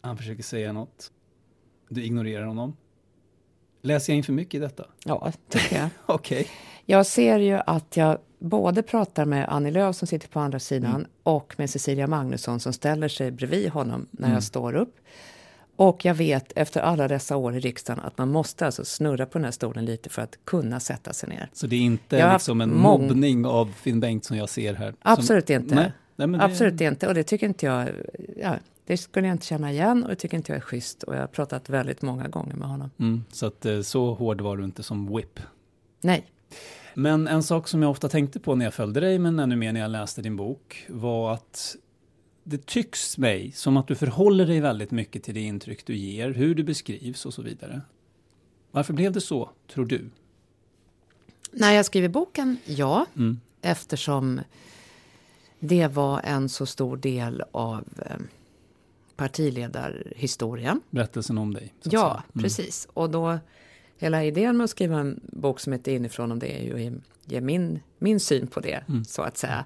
[0.00, 1.12] Han försöker säga något.
[1.88, 2.76] Du ignorerar honom.
[3.82, 4.86] Läser jag in för mycket i detta?
[5.04, 5.88] Ja, tycker jag.
[6.06, 6.40] Okej.
[6.40, 6.52] Okay.
[6.84, 10.94] Jag ser ju att jag både pratar med Annie Lööf som sitter på andra sidan
[10.94, 11.06] mm.
[11.22, 14.34] och med Cecilia Magnusson som ställer sig bredvid honom när mm.
[14.34, 14.96] jag står upp.
[15.76, 19.38] Och jag vet efter alla dessa år i riksdagen att man måste alltså snurra på
[19.38, 21.50] den här stolen lite för att kunna sätta sig ner.
[21.52, 24.94] Så det är inte liksom en mobbning av Finn Bengtsson jag ser här?
[25.02, 25.74] Absolut som, inte.
[25.74, 26.44] Nej, nej, det...
[26.44, 27.08] Absolut inte.
[27.08, 27.88] Och det tycker inte jag...
[28.36, 28.54] Ja,
[28.86, 31.02] det skulle jag inte känna igen och det tycker inte jag är schysst.
[31.02, 32.90] Och jag har pratat väldigt många gånger med honom.
[32.98, 35.40] Mm, så att eh, så hård var du inte som whip?
[36.00, 36.26] Nej.
[36.98, 39.72] Men en sak som jag ofta tänkte på när jag följde dig, men ännu mer
[39.72, 41.76] när jag läste din bok, var att
[42.44, 46.30] det tycks mig som att du förhåller dig väldigt mycket till det intryck du ger,
[46.30, 47.80] hur du beskrivs och så vidare.
[48.70, 50.10] Varför blev det så, tror du?
[51.50, 53.06] När jag skriver boken, ja.
[53.16, 53.40] Mm.
[53.62, 54.40] Eftersom
[55.58, 58.16] det var en så stor del av eh,
[59.16, 60.80] partiledarhistorien.
[60.90, 61.74] Berättelsen om dig.
[61.82, 62.42] Ja, mm.
[62.42, 62.88] precis.
[62.92, 63.38] Och då,
[63.98, 67.02] hela idén med att skriva en bok som heter Inifrån om det är ju att
[67.24, 69.04] ge min, min syn på det, mm.
[69.04, 69.64] så att säga.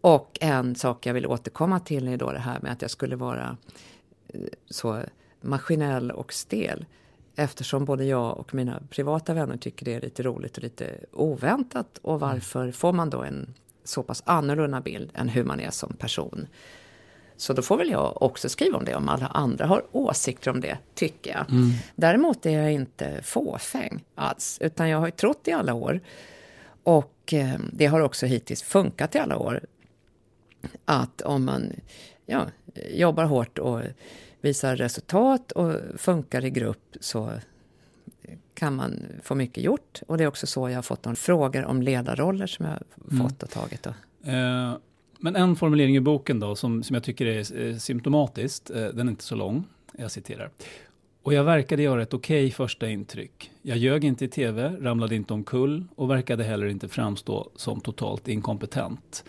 [0.00, 3.16] Och en sak jag vill återkomma till är då det här med att jag skulle
[3.16, 3.56] vara
[4.28, 4.40] eh,
[4.70, 5.02] så
[5.40, 6.84] maskinell och stel.
[7.36, 11.98] Eftersom både jag och mina privata vänner tycker det är lite roligt och lite oväntat.
[12.02, 15.92] Och varför får man då en så pass annorlunda bild än hur man är som
[15.92, 16.46] person?
[17.36, 20.60] Så då får väl jag också skriva om det om alla andra har åsikter om
[20.60, 21.50] det, tycker jag.
[21.50, 21.70] Mm.
[21.94, 26.00] Däremot är jag inte fåfäng alls, utan jag har ju trott i alla år.
[26.82, 29.60] Och eh, det har också hittills funkat i alla år.
[30.84, 31.72] Att om man
[32.26, 32.46] ja,
[32.90, 33.82] jobbar hårt och
[34.40, 37.32] visar resultat och funkar i grupp så
[38.54, 40.02] kan man få mycket gjort.
[40.06, 42.82] Och det är också så jag har fått de frågor om ledarroller som jag har
[43.10, 43.28] mm.
[43.28, 43.82] fått och tagit.
[43.82, 43.90] Då.
[44.30, 44.76] Uh,
[45.18, 49.08] men en formulering i boken då som, som jag tycker är eh, symptomatiskt, eh, den
[49.08, 49.64] är inte så lång,
[49.98, 50.50] jag citerar.
[51.22, 53.50] Och jag verkade göra ett okej okay första intryck.
[53.62, 58.28] Jag ljög inte i tv, ramlade inte omkull och verkade heller inte framstå som totalt
[58.28, 59.24] inkompetent.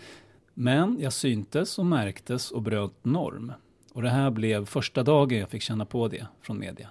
[0.54, 3.52] Men jag syntes och märktes och bröt norm.
[3.92, 6.88] Och det här blev första dagen jag fick känna på det från media.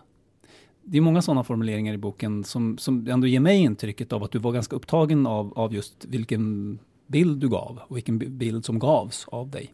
[0.83, 4.31] det är många sådana formuleringar i boken som, som ändå ger mig intrycket av att
[4.31, 8.79] du var ganska upptagen av, av just vilken bild du gav och vilken bild som
[8.79, 9.73] gavs av dig.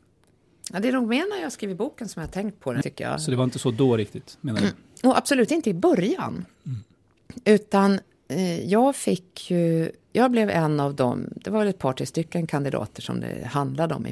[0.71, 2.81] Ja, det är nog mer när jag skriver boken som jag har tänkt på det,
[2.81, 3.21] tycker jag.
[3.21, 5.07] Så det var inte så då riktigt, menar du?
[5.07, 6.45] Och absolut inte i början.
[6.65, 6.79] Mm.
[7.45, 9.91] Utan eh, jag fick ju...
[10.11, 13.95] Jag blev en av dem, det var ett par, tre stycken kandidater som det handlade
[13.95, 14.11] om i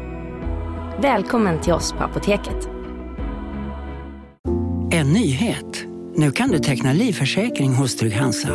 [1.01, 2.69] Välkommen till oss på Apoteket.
[4.91, 5.85] En nyhet.
[6.15, 8.49] Nu kan du teckna livförsäkring hos Trygg-Hansa.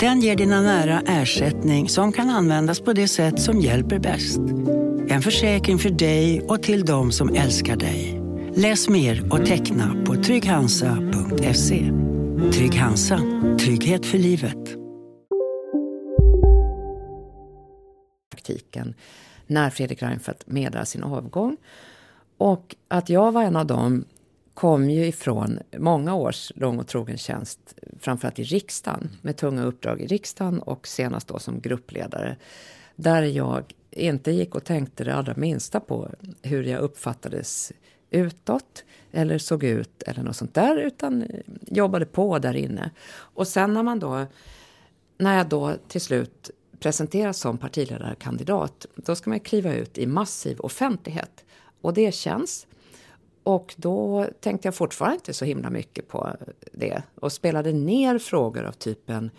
[0.00, 4.38] Den ger dina nära ersättning som kan användas på det sätt som hjälper bäst.
[5.08, 8.20] En försäkring för dig och till de som älskar dig.
[8.54, 11.92] Läs mer och teckna på trygghansa.se.
[12.52, 13.20] Trygg Hansa.
[13.60, 14.76] Trygghet för livet.
[18.30, 18.94] Praktiken
[19.46, 21.56] när Fredrik Reinfeldt meddelar sin avgång.
[22.36, 24.04] Och att jag var en av dem
[24.54, 30.00] kom ju ifrån många års lång och trogen tjänst, framförallt i riksdagen, med tunga uppdrag
[30.00, 32.36] i riksdagen och senast då som gruppledare.
[32.96, 36.10] Där jag inte gick och tänkte det allra minsta på
[36.42, 37.72] hur jag uppfattades
[38.10, 41.24] utåt eller såg ut eller något sånt där, utan
[41.60, 42.90] jobbade på där inne.
[43.08, 44.26] Och sen när man då,
[45.18, 50.60] när jag då till slut presenteras som partiledarkandidat, då ska man kliva ut i massiv
[50.60, 51.44] offentlighet.
[51.80, 52.66] Och det känns.
[53.42, 56.36] Och då tänkte jag fortfarande inte så himla mycket på
[56.72, 59.30] det och spelade ner frågor av typen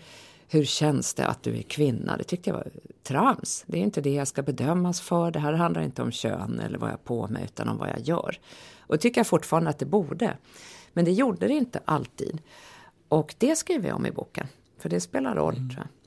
[0.50, 2.16] hur känns det att du är kvinna?
[2.16, 2.68] Det tyckte jag var
[3.02, 3.64] trams.
[3.66, 5.30] Det är inte det jag ska bedömas för.
[5.30, 8.00] Det här handlar inte om kön eller vad jag på mig utan om vad jag
[8.00, 8.40] gör.
[8.78, 10.36] Och det tycker jag fortfarande att det borde.
[10.92, 12.42] Men det gjorde det inte alltid.
[13.08, 14.46] Och det skriver jag om i boken.
[14.78, 15.70] För det spelar roll mm.
[15.70, 15.97] tror jag.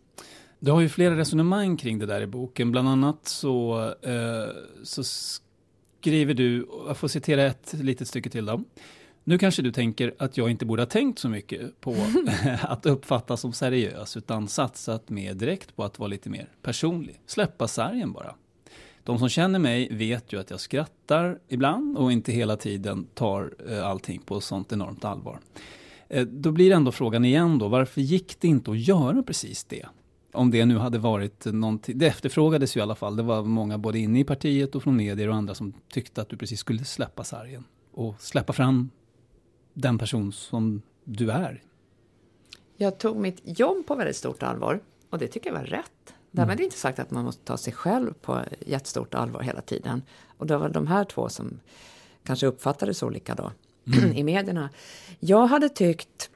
[0.63, 2.71] Du har ju flera resonemang kring det där i boken.
[2.71, 4.49] Bland annat så, eh,
[4.83, 8.63] så skriver du, jag får citera ett litet stycke till då.
[9.23, 11.95] Nu kanske du tänker att jag inte borde ha tänkt så mycket på
[12.61, 17.21] att uppfattas som seriös, utan satsat mer direkt på att vara lite mer personlig.
[17.25, 18.35] Släppa sargen bara.
[19.03, 23.53] De som känner mig vet ju att jag skrattar ibland och inte hela tiden tar
[23.69, 25.39] eh, allting på sånt enormt allvar.
[26.09, 29.85] Eh, då blir ändå frågan igen då, varför gick det inte att göra precis det?
[30.33, 33.15] Om det nu hade varit någonting, det efterfrågades ju i alla fall.
[33.15, 36.29] Det var många både inne i partiet och från medier och andra som tyckte att
[36.29, 38.89] du precis skulle släppa sargen och släppa fram
[39.73, 41.63] den person som du är.
[42.77, 44.79] Jag tog mitt jobb på väldigt stort allvar
[45.09, 46.13] och det tycker jag var rätt.
[46.31, 46.63] Därmed mm.
[46.63, 50.01] inte sagt att man måste ta sig själv på jättestort allvar hela tiden.
[50.37, 51.59] Och det var de här två som
[52.23, 53.51] kanske uppfattades olika då
[53.85, 54.13] mm.
[54.15, 54.69] i medierna.
[55.19, 56.29] Jag hade tyckt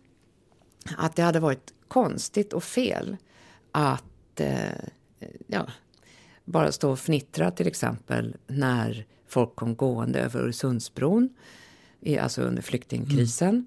[0.98, 3.18] att det hade varit konstigt och fel
[3.76, 5.68] att eh, ja,
[6.46, 11.30] bara stå och fnittra till exempel när folk kom gående över Öresundsbron,
[12.02, 13.50] i, alltså under flyktingkrisen.
[13.50, 13.66] Mm.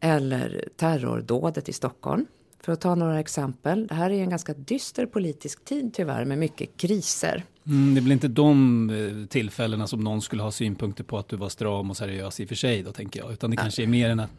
[0.00, 2.26] Eller terrordådet i Stockholm.
[2.60, 3.86] För att ta några exempel.
[3.86, 7.44] Det här är en ganska dyster politisk tid tyvärr med mycket kriser.
[7.66, 11.36] Mm, det blir inte de eh, tillfällena som någon skulle ha synpunkter på att du
[11.36, 13.32] var stram och seriös i och för sig då tänker jag.
[13.32, 14.30] Utan det kanske är mer än att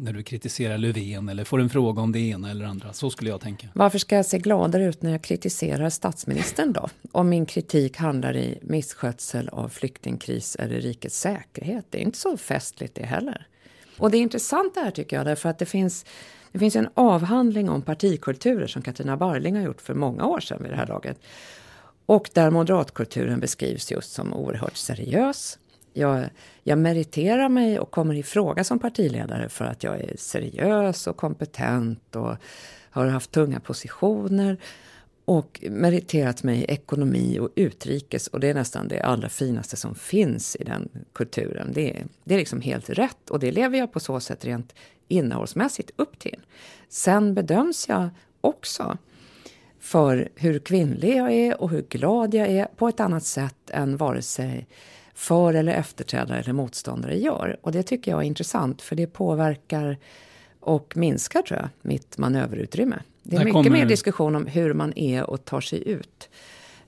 [0.00, 2.92] när du kritiserar Löfven eller får en fråga om det ena eller andra.
[2.92, 3.68] Så skulle jag tänka.
[3.74, 6.88] Varför ska jag se gladare ut när jag kritiserar statsministern då?
[7.12, 11.86] Om min kritik handlar i misskötsel av flyktingkris eller rikets säkerhet.
[11.90, 13.46] Det är inte så festligt det heller.
[13.98, 16.04] Och det är intressant det här tycker jag därför att det finns
[16.52, 20.62] det finns en avhandling om partikulturer som Katarina Barling har gjort för många år sedan
[20.62, 21.18] vid det här laget.
[22.06, 25.58] Och där moderatkulturen beskrivs just som oerhört seriös,
[25.92, 26.24] jag,
[26.62, 31.16] jag meriterar mig och kommer i fråga som partiledare för att jag är seriös och
[31.16, 32.36] kompetent och
[32.90, 34.58] har haft tunga positioner
[35.24, 39.94] och meriterat mig i ekonomi och utrikes och det är nästan det allra finaste som
[39.94, 41.72] finns i den kulturen.
[41.72, 44.74] Det är, det är liksom helt rätt och det lever jag på så sätt rent
[45.08, 46.40] innehållsmässigt upp till.
[46.88, 48.08] Sen bedöms jag
[48.40, 48.98] också
[49.80, 53.96] för hur kvinnlig jag är och hur glad jag är på ett annat sätt än
[53.96, 54.66] vare sig
[55.20, 57.56] för eller efterträdare eller motståndare gör.
[57.62, 59.98] Och det tycker jag är intressant för det påverkar
[60.60, 62.98] och minskar tror jag mitt manöverutrymme.
[63.22, 63.70] Det är mycket kommer...
[63.70, 66.28] mer diskussion om hur man är och tar sig ut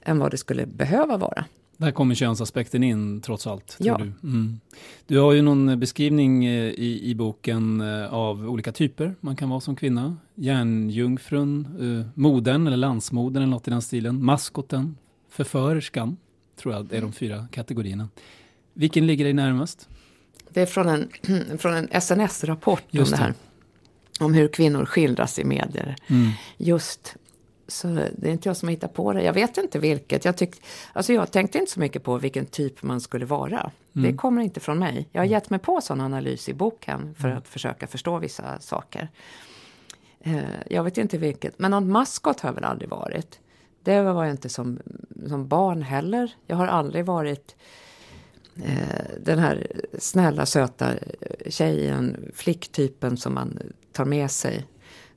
[0.02, 1.44] än vad det skulle behöva vara.
[1.76, 3.76] Där kommer könsaspekten in trots allt.
[3.78, 3.98] Ja.
[3.98, 4.28] Du.
[4.28, 4.60] Mm.
[5.06, 9.48] du har ju någon beskrivning eh, i, i boken eh, av olika typer man kan
[9.48, 10.16] vara som kvinna.
[10.34, 14.24] Järnjungfrun, eh, modern eller landsmodern eller något i den stilen.
[14.24, 14.96] Maskoten,
[15.30, 16.16] förförerskan,
[16.56, 18.08] tror jag är de fyra kategorierna.
[18.72, 19.88] Vilken ligger dig närmast?
[20.48, 21.08] Det är från en,
[21.58, 23.34] från en SNS-rapport om det här.
[24.20, 25.96] Om hur kvinnor skildras i medier.
[26.06, 26.30] Mm.
[26.56, 27.16] Just,
[27.68, 29.22] så det är inte jag som har hittat på det.
[29.22, 30.24] Jag vet inte vilket.
[30.24, 33.70] Jag, tyck, alltså jag tänkte inte så mycket på vilken typ man skulle vara.
[33.96, 34.10] Mm.
[34.10, 35.08] Det kommer inte från mig.
[35.12, 39.08] Jag har gett mig på sån analys i boken för att försöka förstå vissa saker.
[40.20, 43.40] Eh, jag vet inte vilket, men någon maskot har jag väl aldrig varit.
[43.82, 44.78] Det var jag inte som,
[45.28, 46.34] som barn heller.
[46.46, 47.56] Jag har aldrig varit
[48.56, 49.66] eh, den här
[49.98, 50.90] snälla, söta
[51.48, 53.58] tjejen, flicktypen som man
[53.92, 54.66] tar med sig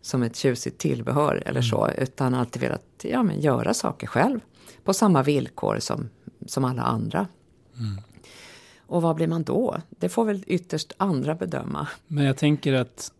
[0.01, 1.89] som ett tjusigt tillbehör eller så.
[1.97, 4.39] Utan alltid velat ja, men göra saker själv.
[4.83, 6.09] På samma villkor som,
[6.45, 7.27] som alla andra.
[8.87, 9.77] Och vad blir man då?
[9.89, 11.87] Det får väl ytterst andra bedöma.
[12.07, 13.11] Men jag tänker att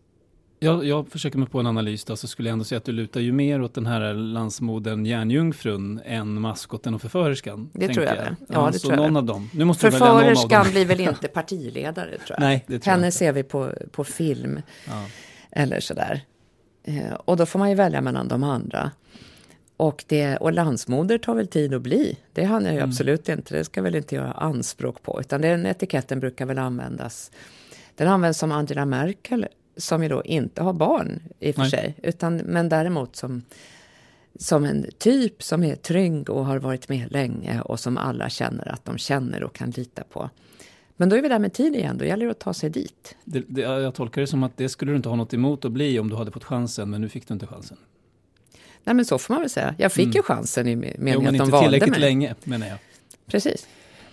[0.58, 2.92] jag, jag försöker mig på en analys då, så skulle jag ändå säga att du
[2.92, 7.70] lutar ju mer åt den här landsmodern järnjungfrun än maskoten och förförerskan.
[7.72, 8.34] Det tror jag väl.
[8.48, 9.16] Ja, det så tror jag någon väl.
[9.16, 9.50] av dem.
[9.54, 10.72] Nu måste Förförerskan dem.
[10.72, 12.40] blir väl inte partiledare tror jag.
[12.40, 13.18] Nej, det tror jag Henne inte.
[13.18, 14.62] ser vi på, på film.
[14.88, 15.06] Ja.
[15.50, 16.20] Eller sådär.
[16.84, 18.90] Eh, och då får man ju välja mellan de andra.
[19.76, 22.16] Och, det, och landsmoder tar väl tid att bli.
[22.32, 22.90] Det hann jag ju Mm.
[22.90, 23.56] absolut inte.
[23.58, 25.20] Det ska väl inte göra anspråk på.
[25.20, 27.30] Utan den etiketten brukar väl användas.
[27.94, 29.46] Den används som Angela Merkel.
[29.76, 31.70] Som ju då inte har barn i och för Nej.
[31.70, 31.94] sig.
[32.02, 33.42] Utan, men däremot som,
[34.38, 37.60] som en typ som är trygg och har varit med länge.
[37.60, 40.30] Och som alla känner att de känner och kan lita på.
[40.96, 41.98] Men då är vi där med tid igen.
[41.98, 43.16] Då gäller det att ta sig dit.
[43.24, 45.72] Det, det, jag tolkar det som att det skulle du inte ha något emot att
[45.72, 47.76] bli om du hade fått chansen, men nu fick du inte chansen.
[48.84, 49.74] Nej men så får man väl säga.
[49.78, 50.16] Jag fick Mm.
[50.16, 52.00] ju chansen i meningen jo, men att de inte valde tillräckligt mig.
[52.00, 52.78] länge, menar jag.
[53.26, 53.66] Precis.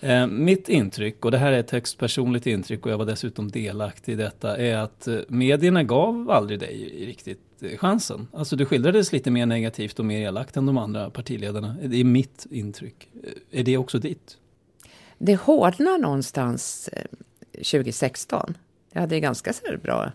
[0.03, 3.51] Eh, mitt intryck, och det här är ett högst personligt intryck och jag var dessutom
[3.51, 8.27] delaktig i detta, är att eh, medierna gav aldrig dig riktigt eh, chansen.
[8.33, 11.75] Alltså du skildrades lite mer negativt och mer elakt än de andra partiledarna.
[11.83, 13.09] Det är mitt intryck.
[13.23, 14.37] Eh, Är det också ditt?
[15.17, 17.03] Det hårdnar någonstans eh,
[17.51, 18.57] 2016.
[18.91, 20.11] Jag hade ganska så bra,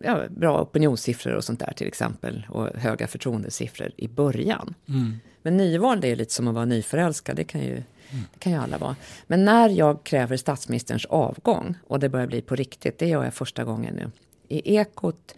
[0.00, 2.46] ja, bra opinionssiffror och sånt där till exempel.
[2.50, 4.74] Och höga förtroendesiffror i början.
[4.88, 5.16] Mm.
[5.42, 7.36] Men nyval det är lite som att vara nyförälskad.
[7.36, 8.96] Det kan ju, det kan ju alla vara.
[9.26, 12.98] Men när jag kräver statsministerns avgång och det börjar bli på riktigt.
[12.98, 14.10] Det gör jag första gången nu.
[14.48, 15.34] I Ekot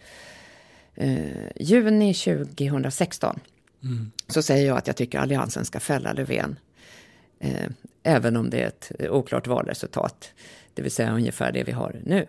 [0.95, 3.39] eh, juni 2016
[3.83, 4.11] Mm.
[4.27, 6.59] så säger jag att jag tycker Alliansen ska fälla Löfven.
[7.39, 7.69] Eh,
[8.03, 10.29] även om det är ett oklart valresultat.
[10.73, 12.27] Det vill säga ungefär det vi har nu.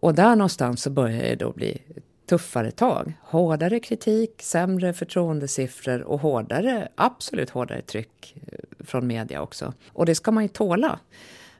[0.00, 1.82] Och där någonstans så börjar det då bli
[2.28, 3.12] tuffare tag.
[3.22, 9.72] Hårdare kritik, sämre förtroendesiffror och hårdare, absolut hårdare tryck eh, från media också.
[9.92, 10.98] Och det ska man ju tåla.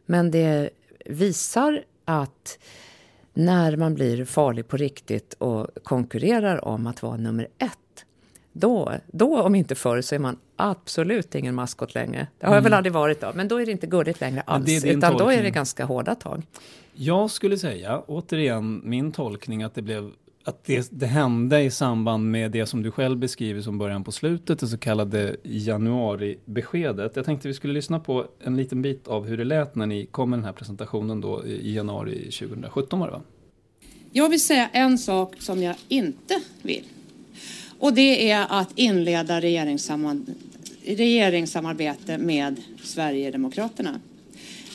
[0.06, 0.70] Men det
[1.06, 2.58] visar att
[3.34, 8.04] när man blir farlig på riktigt och konkurrerar om att vara nummer ett
[8.52, 12.26] då, då om inte förr så är man absolut ingen maskot längre.
[12.38, 12.76] Det har jag väl Mm.
[12.76, 14.66] aldrig varit då, men då är det inte gulligt längre alls.
[14.66, 15.52] det är din utan då är det tolkning.
[15.52, 16.42] ganska hårda tag.
[16.92, 20.10] Jag skulle säga, återigen, min tolkning att det blev
[20.49, 24.12] att det, det hände i samband med det som du själv beskriver som början på
[24.12, 27.16] slutet, det så kallade januaribeskedet.
[27.16, 30.07] Jag tänkte vi skulle lyssna på en liten bit av hur det lät när ni
[30.07, 33.22] kom med den här presentationen då i januari 2017 var det va?
[34.12, 36.84] Jag vill säga en sak som jag inte vill.
[37.78, 40.34] Och det är att inleda regeringssamman-
[40.84, 44.01] regeringssamarbete med Sverigedemokraterna.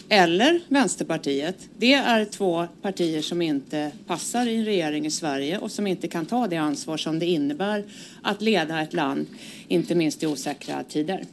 [0.09, 1.55] Eller Vänsterpartiet.
[1.77, 6.07] Det är två partier som inte passar i en regering i Sverige och som inte
[6.07, 7.83] kan ta det ansvar som det innebär
[8.21, 9.27] att leda ett land,
[9.67, 11.25] inte minst i osäkra tider.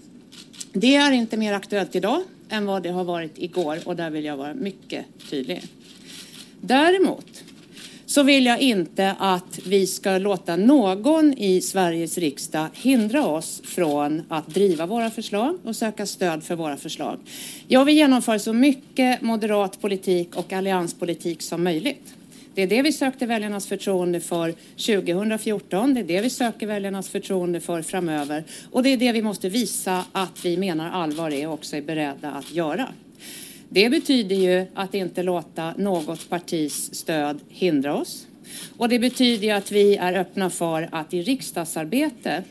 [0.73, 4.25] Det är inte mer aktuellt idag än vad det har varit igår och där vill
[4.25, 5.63] jag vara mycket tydlig.
[6.61, 7.45] Däremot
[8.11, 14.23] så vill jag inte att vi ska låta någon i Sveriges riksdag hindra oss från
[14.29, 17.19] att driva våra förslag och söka stöd för våra förslag.
[17.69, 22.15] Jag vill genomföra så mycket moderat politik och allianspolitik som möjligt.
[22.55, 25.95] Det är det vi sökte väljarnas förtroende för 2014.
[25.95, 28.45] Det är det vi söker väljarnas förtroende för framöver.
[28.71, 31.83] Och det är det vi måste visa att vi menar allvar är och också är
[31.83, 32.89] beredda att göra.
[33.73, 38.27] Det betyder ju att inte låta något partis stöd hindra oss.
[38.77, 42.45] Och det betyder ju att vi är öppna för att i riksdagsarbete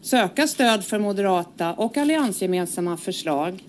[0.00, 3.64] söka stöd för moderata och alliansgemensamma förslag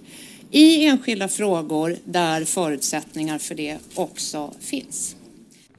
[0.52, 5.16] i enskilda frågor där förutsättningar för det också finns.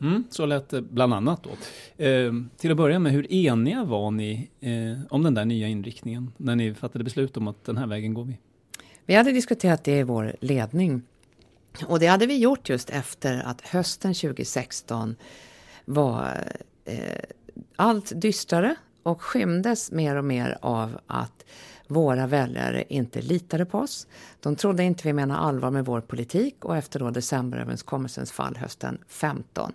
[0.00, 1.50] Mm, så lät det bland annat då.
[2.04, 6.32] Eh, till att börja med, hur eniga var ni eh, om den där nya inriktningen
[6.36, 8.36] när ni fattade beslut om att den här vägen går vi?
[9.08, 11.02] Vi hade diskuterat det i vår ledning.
[11.86, 15.16] Och det hade vi gjort just efter att hösten 2016
[15.84, 16.44] var
[16.84, 17.22] eh,
[17.76, 21.44] allt dystrare och skymdes mer och mer av att
[21.86, 24.06] våra väljare inte litade på oss.
[24.40, 28.98] De trodde inte vi menade allvar med vår politik och efter då decemberöverenskommelsens fall hösten
[29.08, 29.72] 15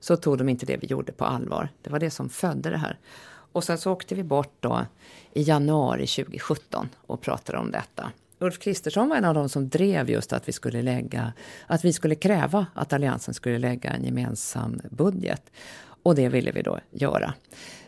[0.00, 1.68] så tog de inte det vi gjorde på allvar.
[1.82, 2.98] Det var det som födde det här.
[3.26, 4.86] Och sen så åkte vi bort då
[5.32, 8.12] i januari 2017 och pratade om detta.
[8.38, 11.32] Ulf Kristersson var en av de som drev just att vi skulle lägga,
[11.66, 15.50] att vi skulle kräva att Alliansen skulle lägga en gemensam budget.
[16.02, 17.34] Och det ville vi då göra.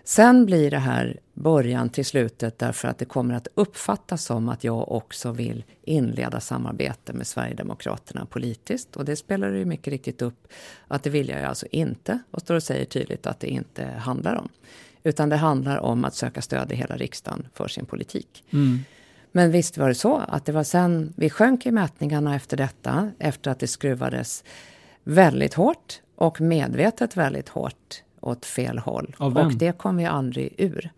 [0.05, 4.65] Sen blir det här början till slutet därför att det kommer att uppfattas som att
[4.65, 8.97] jag också vill inleda samarbete med Sverigedemokraterna politiskt.
[8.97, 10.49] Och det spelar ju mycket riktigt upp
[10.89, 14.35] att det vill jag alltså inte och står och säger tydligt att det inte handlar
[14.35, 14.49] om.
[15.03, 18.45] Utan det handlar om att söka stöd i hela riksdagen för sin politik.
[18.51, 18.79] Mm.
[19.37, 23.11] Men visst var det så att det var sen vi sjönk i mätningarna efter detta,
[23.19, 24.45] efter att det skruvades
[25.05, 29.17] väldigt hårt och medvetet väldigt hårt åt fel håll.
[29.19, 29.47] Av vem?
[29.47, 30.91] Och det kom vi aldrig ur.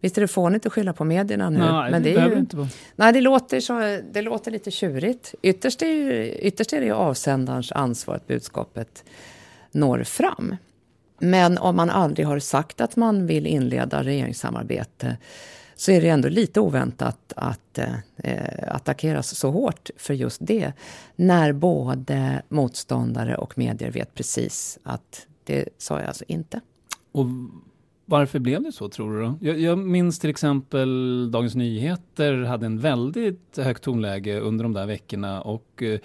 [0.00, 1.58] Visst är det fånigt att skylla på medierna nu?
[1.58, 2.68] Nej, men det det, är ju, inte vara.
[2.96, 5.34] Nej, det låter, så, det låter lite tjurigt.
[5.42, 9.04] Ytterst är, ju, ytterst är det ju avsändarens ansvar att budskapet
[9.72, 10.56] når fram.
[11.18, 15.16] Men om man aldrig har sagt att man vill inleda regeringssamarbete
[15.78, 20.72] så är det ändå lite oväntat att eh, eh, attackeras så hårt för just det.
[21.16, 26.60] När både motståndare och medier vet precis att det sa jag alltså inte.
[27.12, 27.26] Och
[28.04, 29.38] varför blev det så tror du då?
[29.40, 34.86] Jag, jag minns till exempel Dagens Nyheter hade en väldigt högt tonläge under de där
[34.86, 36.00] veckorna och eh,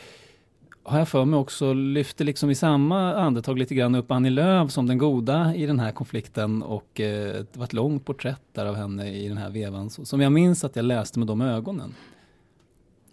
[0.83, 4.71] har jag för mig också lyfte liksom i samma andetag lite grann upp Annie Lööf
[4.71, 8.65] som den goda i den här konflikten och eh, det var ett långt porträtt där
[8.65, 11.95] av henne i den här vevan som jag minns att jag läste med de ögonen.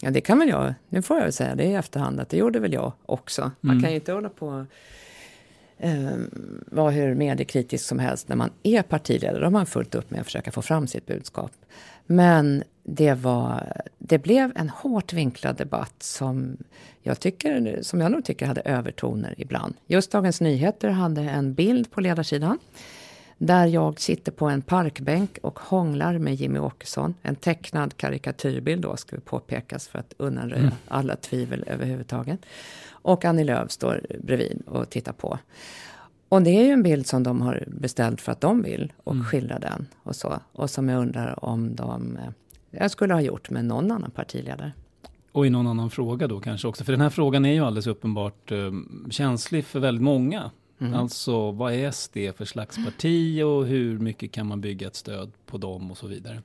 [0.02, 0.74] Ja, det kan väl jag.
[0.88, 3.50] Nu får jag väl säga det i efterhand att det gjorde väl jag också.
[3.60, 3.82] Man Mm.
[3.82, 4.66] kan ju inte hålla på
[5.81, 6.16] eh,
[6.66, 9.39] vara hur mediekritisk som helst när man är partiledare.
[9.39, 11.53] Då har man fullt upp med att försöka få fram sitt budskap.
[12.07, 16.57] Men det, var, det blev en hårt vinklad debatt som
[17.03, 19.74] jag, tycker, som jag nog tycker hade övertoner ibland.
[19.87, 22.59] Just Dagens Nyheter hade en bild på ledarsidan
[23.39, 27.14] där jag sitter på en parkbänk och hånglar med Jimmy Åkesson.
[27.22, 30.74] En tecknad karikatyrbild då, ska vi påpekas, för att undanröja Mm.
[30.89, 32.41] alla tvivel överhuvudtaget.
[33.03, 35.38] Och Annie Lööf står bredvid och tittar på.
[36.28, 39.12] Och det är ju en bild som de har beställt för att de vill och
[39.14, 39.24] Mm.
[39.24, 40.40] skildra den och så.
[40.53, 42.30] Och som jag undrar om de eh,
[42.70, 44.72] jag skulle ha gjort med någon annan partiledare.
[45.32, 47.86] Och i någon annan fråga då kanske också, för den här frågan är ju alldeles
[47.86, 48.72] uppenbart eh,
[49.11, 50.51] känslig för väldigt många.
[50.78, 50.94] Mm.
[50.94, 55.30] Alltså vad är SD för slags parti och hur mycket kan man bygga ett stöd
[55.46, 56.42] på dem och så vidare.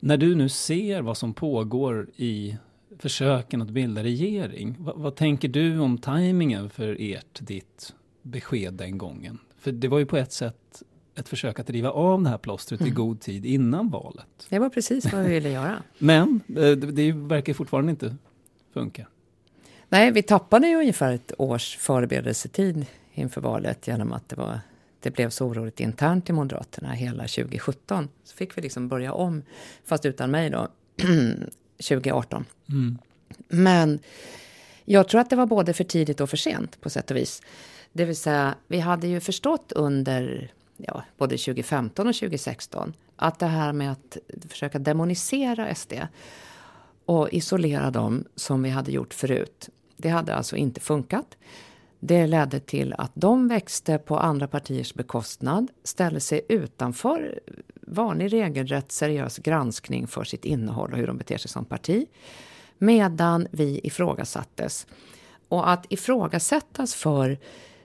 [0.00, 2.56] När du nu ser vad som pågår i
[2.98, 8.98] försöken att bilda regering, vad, vad tänker du om tajmingen för ert, ditt besked den
[8.98, 9.38] gången?
[9.58, 10.82] För det var ju på ett sätt
[11.14, 12.94] ett försök att riva av det här plåstret i Mm.
[12.94, 14.46] god tid innan valet.
[14.48, 15.82] Det var precis vad vi ville göra.
[15.98, 18.16] Men eh, det, det verkar fortfarande inte
[18.74, 19.06] funka.
[19.88, 24.60] Nej, vi tappade ju ungefär ett års förberedelsetid inför valet genom att det, var,
[25.00, 28.08] det blev så oroligt internt i Moderaterna hela 2017.
[28.24, 29.42] Så fick vi liksom börja om,
[29.84, 30.68] fast utan mig då,
[31.82, 32.44] 2018.
[32.68, 32.98] Mm.
[33.48, 33.98] Men
[34.84, 37.42] jag tror att det var både för tidigt och för sent på sätt och vis.
[37.92, 43.46] Det vill säga, vi hade ju förstått under ja, både 2015 och 2016 att det
[43.46, 44.16] här med att
[44.48, 45.92] försöka demonisera SD
[47.04, 51.36] och isolera dem som vi hade gjort förut, det hade alltså inte funkat.
[52.04, 57.40] Det ledde till att de växte på andra partiers bekostnad, ställde sig utanför
[57.80, 62.06] vanlig regelrätt seriös granskning för sitt innehåll och hur de beter sig som parti.
[62.78, 64.86] Medan vi ifrågasattes.
[65.48, 67.38] Och att ifrågasättas för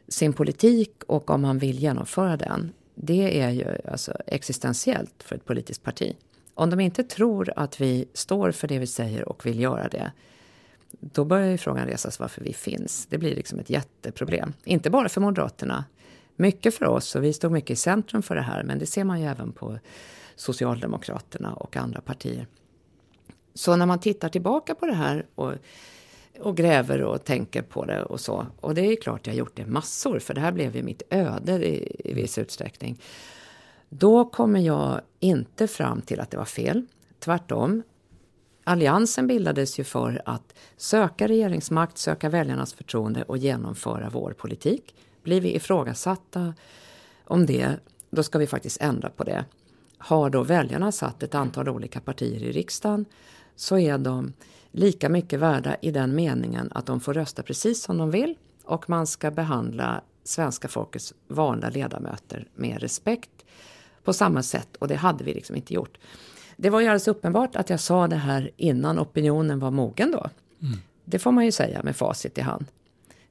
[0.07, 5.45] sin politik och om man vill genomföra den, det är ju alltså existentiellt för ett
[5.45, 6.15] politiskt parti.
[6.53, 10.11] Om de inte tror att vi står för det vi säger och vill göra det,
[10.99, 13.05] då börjar ju frågan resas varför vi finns.
[13.05, 14.53] Det blir liksom ett jätteproblem.
[14.63, 15.85] Inte bara för Moderaterna,
[16.35, 19.03] mycket för oss och vi stod mycket i centrum för det här, men det ser
[19.03, 19.79] man ju även på
[20.35, 22.47] Socialdemokraterna och andra partier.
[23.53, 25.53] Så när man tittar tillbaka på det här och,
[26.39, 29.55] och gräver och tänker på det och så, och det är klart jag har gjort
[29.55, 33.01] det massor, för det här blev ju mitt öde i, i viss utsträckning.
[33.89, 36.85] Då kommer jag inte fram till att det var fel.
[37.19, 37.83] Tvärtom.
[38.67, 44.95] Alliansen bildades ju för att söka regeringsmakt, söka väljarnas förtroende och genomföra vår politik.
[45.23, 46.53] Blir vi ifrågasatta
[47.23, 49.45] om det, då ska vi faktiskt ändra på det.
[49.97, 53.05] Har då väljarna satt ett antal olika partier i riksdagen
[53.55, 54.33] så är de
[54.71, 58.89] lika mycket värda i den meningen att de får rösta precis som de vill och
[58.89, 63.45] man ska behandla svenska folkets valda ledamöter med respekt
[64.03, 65.97] på samma sätt och det hade vi liksom inte gjort.
[66.57, 70.29] Det var ju alldeles uppenbart att jag sa det här innan opinionen var mogen då.
[70.61, 70.79] Mm.
[71.05, 72.65] Det får man ju säga med facit i hand.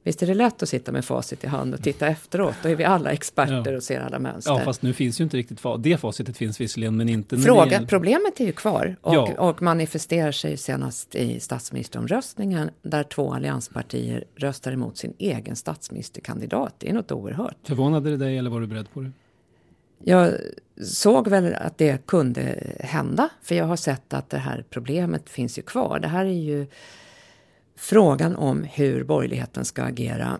[0.03, 2.55] Visst är det lätt att sitta med facit i hand och titta efteråt.
[2.63, 3.77] Då är vi alla experter ja.
[3.77, 4.51] och ser alla mönster.
[4.51, 7.37] Ja, fast nu finns ju inte riktigt det facitet finns visserligen, men inte...
[7.37, 7.87] Frågan, gäller...
[7.87, 9.49] Problemet är ju kvar och, ja.
[9.49, 16.75] och manifesterar sig senast i statsministeromröstningen där två allianspartier röstar emot sin egen statsministerkandidat.
[16.77, 17.57] Det är något oerhört.
[17.63, 19.11] Förvånade det dig eller var du beredd på det?
[20.03, 20.33] Jag
[20.81, 25.57] såg väl att det kunde hända, för jag har sett att det här problemet finns
[25.57, 25.99] ju kvar.
[25.99, 26.67] Det här är ju
[27.75, 30.39] frågan om hur borgerligheten ska agera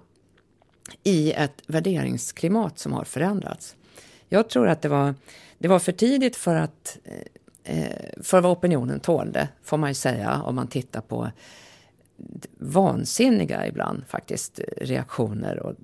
[1.04, 3.76] i ett värderingsklimat som har förändrats.
[4.30, 5.16] Jag tror att det var,
[5.58, 6.98] det var för tidigt för att
[7.64, 11.32] eh, för vad opinionen tålde, får man ju säga, om man tittar på
[12.58, 15.76] vansinniga ibland faktiskt reaktioner och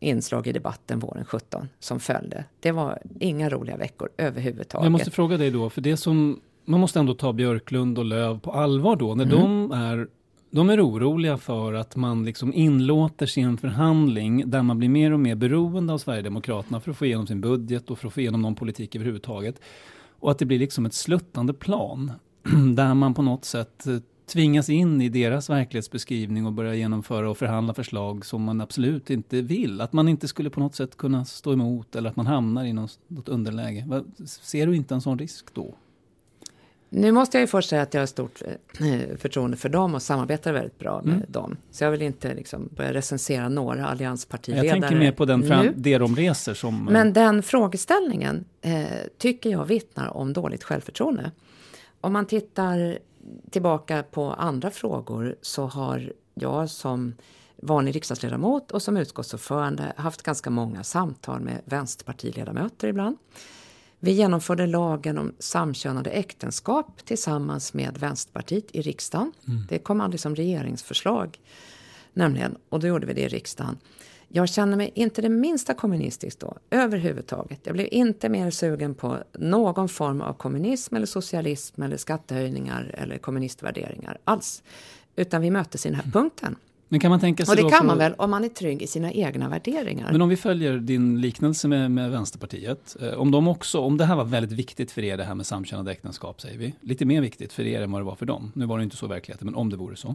[0.00, 2.44] inslag i debatten våren 17 som följde.
[2.60, 4.84] Det var inga roliga veckor överhuvudtaget.
[4.84, 8.40] Jag måste fråga dig då, för det som man måste ändå ta Björklund och Löv
[8.40, 9.38] på allvar då, när mm.
[9.38, 10.08] de är
[10.50, 15.20] de är oroliga för att man liksom inlåter sin förhandling där man blir mer och
[15.20, 18.42] mer beroende av Sverigedemokraterna för att få igenom sin budget och för att få igenom
[18.42, 19.60] någon politik överhuvudtaget.
[20.20, 22.12] Och att det blir liksom ett sluttande plan
[22.76, 23.96] där man på något sätt eh,
[24.28, 29.42] tvingas in i deras verklighetsbeskrivning och börja genomföra och förhandla förslag som man absolut inte
[29.42, 29.80] vill.
[29.80, 32.72] Att man inte skulle på något sätt kunna stå emot eller att man hamnar i
[32.72, 34.02] något underläge.
[34.26, 35.74] Ser du inte en sån risk då?
[36.90, 38.42] Nu måste jag ju först säga att jag har stort
[38.80, 41.26] eh, förtroende för dem och samarbetar väldigt bra med mm.
[41.28, 41.56] dem.
[41.70, 45.66] Så jag vill inte liksom börja recensera några allianspartiledare Jag tänker mer på den fram,
[45.76, 46.84] det de reser som...
[46.84, 48.84] Men den frågeställningen eh,
[49.18, 51.30] tycker jag vittnar om dåligt självförtroende.
[52.00, 52.98] Om man tittar
[53.50, 57.14] tillbaka på andra frågor så har jag som
[57.62, 63.16] vanlig riksdagsledamot och som utskottsordförande haft ganska många samtal med vänsterpartiledamöter ibland.
[64.00, 69.32] Vi genomförde lagen om samkönade äktenskap tillsammans med Vänsterpartiet i riksdagen.
[69.48, 69.66] Mm.
[69.68, 71.38] Det kom aldrig som regeringsförslag,
[72.12, 73.78] nämligen, och då gjorde vi det i riksdagen.
[74.28, 77.60] Jag känner mig inte det minsta kommunistisk då, överhuvudtaget.
[77.62, 83.18] Jag blev inte mer sugen på någon form av kommunism eller socialism eller skattehöjningar eller
[83.18, 84.62] kommunistvärderingar alls.
[85.16, 86.12] Utan vi möttes i den här mm.
[86.12, 86.56] punkten.
[86.88, 88.86] Men kan man tänka sig och det kan man väl om man är trygg i
[88.86, 90.12] sina egna värderingar.
[90.12, 92.96] Men om vi följer din liknelse med, med Vänsterpartiet.
[93.00, 95.46] Eh, om, de också, om det här var väldigt viktigt för er, det här med
[95.46, 96.74] samkönade äktenskap, säger vi.
[96.80, 98.52] Lite mer viktigt för er än vad det var för dem.
[98.54, 100.14] Nu var det inte så i verkligheten, men om det vore så.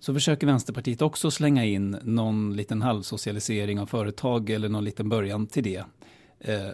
[0.00, 5.46] Så försöker Vänsterpartiet också slänga in någon liten halvsocialisering av företag eller någon liten början
[5.46, 5.84] till det.
[6.40, 6.68] Eh,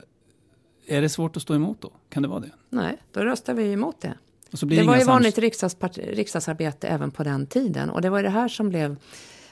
[0.87, 1.93] är det svårt att stå emot då?
[2.09, 2.51] Kan det vara det?
[2.71, 4.15] Nej, då röstar vi emot det.
[4.51, 5.39] det var ju vanligt
[5.97, 7.91] riksdagsarbete även på den tiden.
[7.91, 8.97] Och det var det här som blev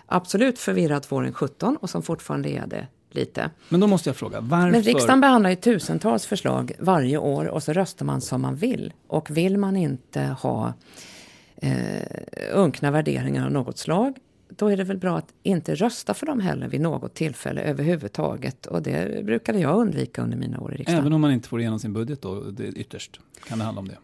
[0.07, 3.51] absolut förvirrat våren 17 och som fortfarande är det lite.
[3.68, 4.70] Men då måste jag fråga, varför?
[4.70, 8.93] Men riksdagen behandlar ju tusentals förslag varje år och så röstar man som man vill.
[9.07, 10.75] Och vill man inte ha
[11.65, 12.03] eh,
[12.53, 14.15] unkna värderingar av något slag
[14.57, 18.67] då är det väl bra att inte rösta för dem heller vid något tillfälle överhuvudtaget.
[18.67, 21.01] Och det brukade jag undvika under mina år i riksdagen.
[21.01, 23.21] Även om man inte får igenom sin budget då, det ytterst?
[23.49, 23.99] Kan det handla om det?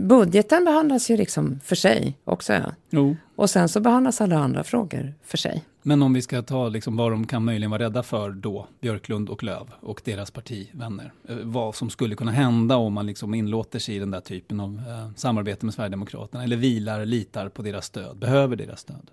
[0.00, 2.52] Budgeten behandlas ju liksom för sig också.
[2.52, 2.72] Ja.
[2.90, 3.16] Jo.
[3.36, 5.64] Och sen så behandlas alla andra frågor för sig.
[5.82, 9.28] Men om vi ska ta liksom vad de kan möjligen vara rädda för då, Björklund
[9.28, 11.12] och Löv och deras partivänner.
[11.28, 14.60] Eh, vad som skulle kunna hända om man liksom inlåter sig i den där typen
[14.60, 16.44] av eh, samarbete med Sverigedemokraterna.
[16.44, 19.10] Eller vilar, litar på deras stöd, behöver deras stöd.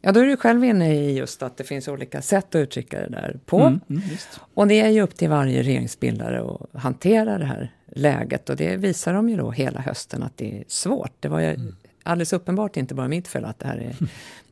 [0.00, 3.00] Ja, då är du själv inne i just att det finns olika sätt att uttrycka
[3.00, 3.60] det där på.
[3.60, 4.02] Mm, mm,
[4.54, 8.50] och det är ju upp till varje regeringsbildare att hantera det här läget.
[8.50, 11.12] Och det visar de ju då hela hösten att det är svårt.
[11.20, 11.76] Det var ju mm.
[12.02, 13.96] alldeles uppenbart inte bara mitt fel att det här är,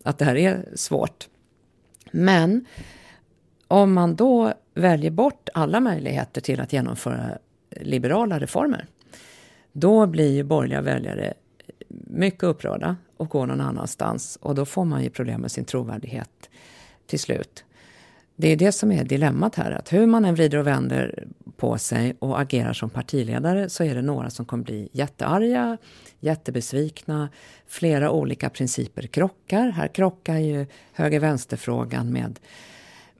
[0.03, 1.29] att det här är svårt.
[2.11, 2.65] Men
[3.69, 7.39] om man då väljer bort alla möjligheter till att genomföra
[7.71, 8.87] liberala reformer,
[9.73, 11.35] då blir ju borgerliga väljare
[12.07, 14.39] mycket upprörda och går någon annanstans.
[14.43, 16.51] Och då får man ju problem med sin trovärdighet
[17.07, 17.65] till slut.
[18.37, 21.27] Det är det som är dilemmat här, att hur man än vrider och vänder
[21.57, 25.79] på sig och agerar som partiledare så är det några som kommer bli jättearga,
[26.21, 27.29] jättebesvikna.
[27.67, 29.69] Flera olika principer krockar.
[29.69, 32.39] Här krockar ju höger-vänster-frågan med,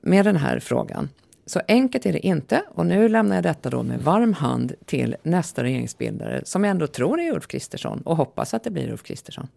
[0.01, 1.09] med den här frågan.
[1.49, 2.63] Så enkelt är det inte.
[2.69, 6.87] Och nu lämnar jag detta då med varm hand till nästa regeringsbildare som jag ändå
[6.87, 9.47] tror är Ulf Kristersson och hoppas att det blir Ulf Kristersson.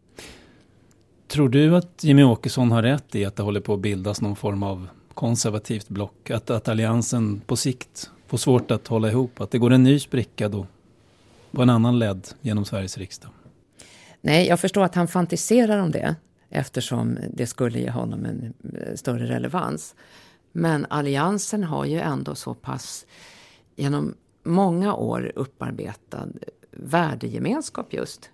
[1.29, 4.37] Tror du att Jimmy Åkesson har rätt i att det håller på att bildas någon
[4.37, 6.31] form av konservativt block?
[6.31, 9.41] Att, att alliansen på sikt får svårt att hålla ihop?
[9.41, 10.67] Att det går en ny spricka då?
[11.53, 13.31] på en annan ledd genom Sveriges riksdag?
[14.21, 16.17] Nej, jag förstår att han fantiserar om det
[16.51, 19.95] eftersom det skulle ge honom en eh, större relevans.
[20.53, 23.07] Men alliansen har ju ändå så pass
[23.77, 26.29] genom många år upparbetad
[26.71, 28.31] värdegemenskap just.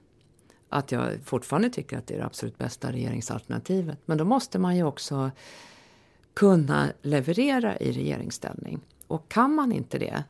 [0.69, 3.99] Att jag fortfarande tycker att det är det absolut bästa regeringsalternativet.
[4.05, 5.31] Men då måste man ju också
[6.35, 8.81] kunna leverera i regeringsställning.
[9.07, 10.25] Och kan man inte det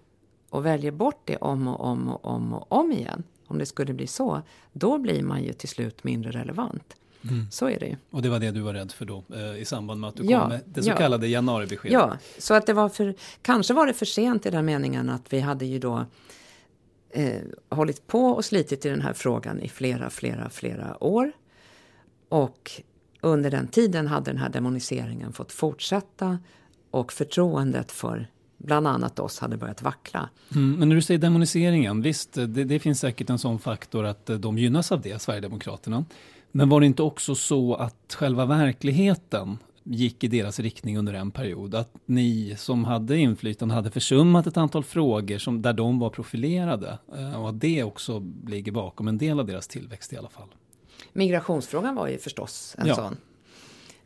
[0.51, 3.93] och väljer bort det om och om och om och om igen, om det skulle
[3.93, 6.97] bli så, då blir man ju till slut mindre relevant.
[7.31, 7.47] Mm.
[7.51, 7.97] Så är det ju.
[8.11, 10.25] Och det var det du var rädd för då eh, i samband med att du
[10.25, 10.97] ja, kom med det så ja.
[10.97, 11.93] kallade januaribeskedet?
[11.93, 15.33] Ja, så att det var för, kanske var det för sent i den meningen att
[15.33, 16.07] vi hade ju då
[17.11, 21.33] eh, hållit på och slitit i den här frågan i flera, flera, flera år.
[22.29, 22.71] Och
[23.21, 26.39] under den tiden hade den här demoniseringen fått fortsätta
[26.91, 30.29] och förtroendet för bland annat oss hade börjat vackla.
[30.55, 34.31] Mm, men när du säger demoniseringen, visst, det, det, finns säkert en sån faktor att
[34.31, 36.05] eh, de gynnas av det, Sverigedemokraterna.
[36.53, 41.31] Men var det inte också så att själva verkligheten gick i deras riktning under en
[41.31, 41.75] period?
[41.75, 46.99] Att ni som hade inflytande hade försummat ett antal frågor som, där de var profilerade
[47.17, 50.49] eh, och att det också ligger bakom en del av deras tillväxt i alla fall?
[51.13, 52.95] Migrationsfrågan var ju förstås en ja.
[52.95, 53.17] sån.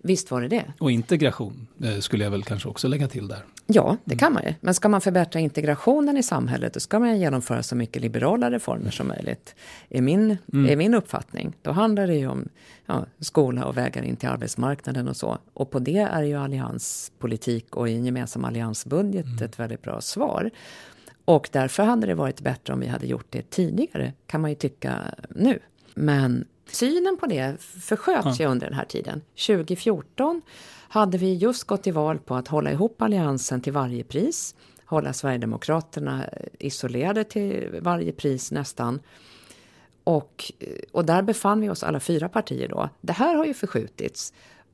[0.02, 0.64] Visst var det det.
[0.78, 3.44] Och integration eh, skulle jag väl kanske också lägga till där.
[3.66, 4.54] Ja, det kan man ju.
[4.60, 8.90] Men ska man förbättra integrationen i samhället, då ska man genomföra så mycket liberala reformer
[8.90, 9.54] som möjligt.
[9.88, 10.70] Är min, mm.
[10.70, 11.52] är min uppfattning.
[11.62, 12.48] Då handlar det ju om
[12.86, 15.38] ja, skola och vägar in till arbetsmarknaden och så.
[15.52, 19.44] Och på det är ju allianspolitik och en gemensam alliansbudget mm.
[19.44, 20.50] ett väldigt bra svar.
[21.24, 24.56] Och därför hade det varit bättre om vi hade gjort det tidigare, kan man ju
[24.56, 24.98] tycka
[25.28, 25.58] nu.
[25.94, 28.44] Men synen på det försköts ja.
[28.44, 29.22] ju under den här tiden.
[29.46, 30.42] 2014
[30.88, 34.54] hade vi just gått till val på att hålla ihop alliansen till varje pris,
[34.84, 36.24] hålla Sverigedemokraterna
[36.58, 39.00] isolerade till varje pris nästan.
[40.04, 40.52] Och,
[40.92, 42.88] och där befann vi oss alla fyra partier då.
[43.00, 44.32] Det här har ju förskjutits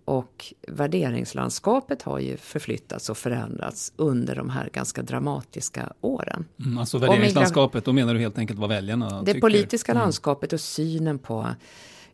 [0.08, 6.44] och värderingslandskapet har ju förflyttats och förändrats under de här ganska dramatiska åren.
[6.64, 9.40] Mm, alltså värderingslandskapet, då menar du helt enkelt vad väljarna Det tycker?
[9.40, 10.02] politiska mm.
[10.02, 11.46] landskapet och synen på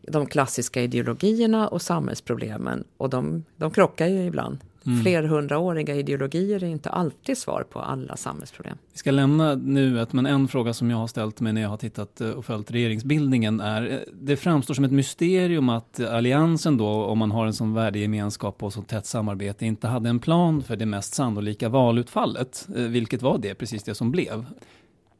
[0.02, 2.84] de klassiska ideologierna och samhällsproblemen.
[2.96, 4.58] Och de, de krockar ju ibland.
[4.86, 5.02] Mm.
[5.02, 8.78] Flerhundraåriga ideologier är inte alltid svar på alla samhällsproblem.
[8.92, 11.76] Vi ska lämna nuet, men en fråga som jag har ställt mig när jag har
[11.76, 16.88] tittat eh, och följt regeringsbildningen är, eh, det framstår som ett mysterium att Alliansen då,
[16.88, 20.76] om man har en sån värdegemenskap och så tätt samarbete, inte hade en plan för
[20.76, 24.46] det mest sannolika valutfallet, eh, vilket var det, precis det som blev.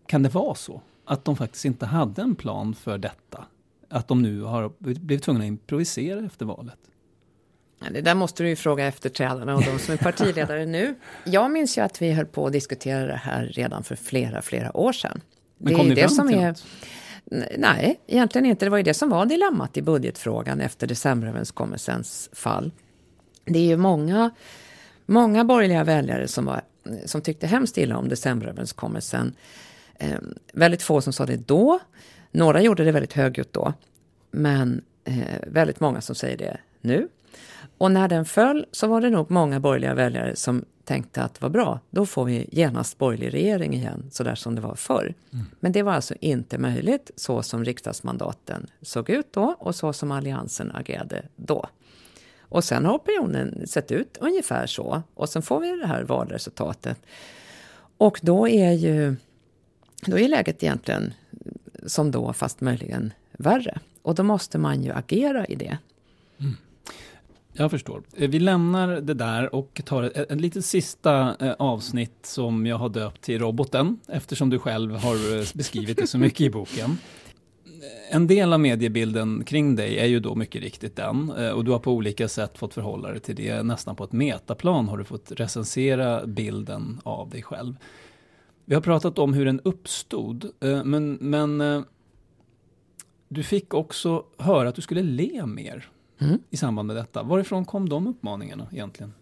[0.07, 0.81] Kan det vara så?
[1.05, 3.45] Att de faktiskt inte hade en plan för detta?
[3.95, 6.79] att de nu har blivit tvungna att improvisera efter valet?
[7.93, 10.95] Det där måste du ju fråga efterträdarna och de som är partiledare nu.
[11.25, 14.77] Jag minns ju att vi höll på att diskutera det här redan för flera, flera
[14.77, 15.21] år sedan.
[15.59, 16.65] Men kom det ni fram som till är, något?
[17.59, 18.67] Nej, egentligen inte.
[18.67, 22.71] Det var ju det som var dilemmat i budgetfrågan efter decemberöverenskommelsens fall.
[23.45, 24.31] Det är ju många,
[25.07, 26.63] många borgerliga väljare som, var,
[27.05, 29.35] som tyckte hemskt illa om decemberöverenskommelsen.
[29.99, 30.19] Eh,
[30.53, 31.79] väldigt få som sa det då.
[32.31, 33.73] Några gjorde det väldigt högljutt då,
[34.31, 35.17] men eh,
[35.47, 37.09] väldigt många som säger det nu.
[37.79, 41.53] Och när den föll så var det nog många borgerliga väljare som tänkte att vad
[41.53, 45.15] bra, då får vi genast borgerlig regering igen, så där som det var förr.
[45.33, 45.47] Mm.
[45.61, 50.13] Men det var alltså inte möjligt så som riksdagsmandaten såg ut då och så som
[50.13, 51.67] alliansen agerade då.
[52.41, 56.99] Och sen har opinionen sett ut ungefär så och sen får vi det här valresultatet.
[57.99, 59.17] Och då är ju
[60.07, 61.15] då är läget egentligen
[61.87, 63.79] som då, fast möjligen värre.
[64.03, 65.79] Och då måste man ju agera i det.
[66.39, 66.57] Mm.
[67.57, 68.03] Jag förstår.
[68.17, 72.77] Eh, vi lämnar det där och tar ett, ett litet sista eh, avsnitt som jag
[72.77, 76.99] har döpt till roboten, eftersom du själv har eh, beskrivit det så mycket i boken.
[78.11, 81.79] En del av mediebilden kring dig är ju då mycket riktigt den och du har
[81.79, 83.63] på olika sätt fått förhålla dig till det.
[83.63, 87.77] Nästan på ett metaplan har du fått recensera bilden av dig själv.
[88.65, 90.51] Vi har pratat om hur den uppstod,
[90.85, 91.85] men, men
[93.29, 95.89] du fick också höra att du skulle le mer
[96.19, 96.39] mm.
[96.51, 97.23] i samband med detta.
[97.23, 99.13] Varifrån kom de uppmaningarna egentligen?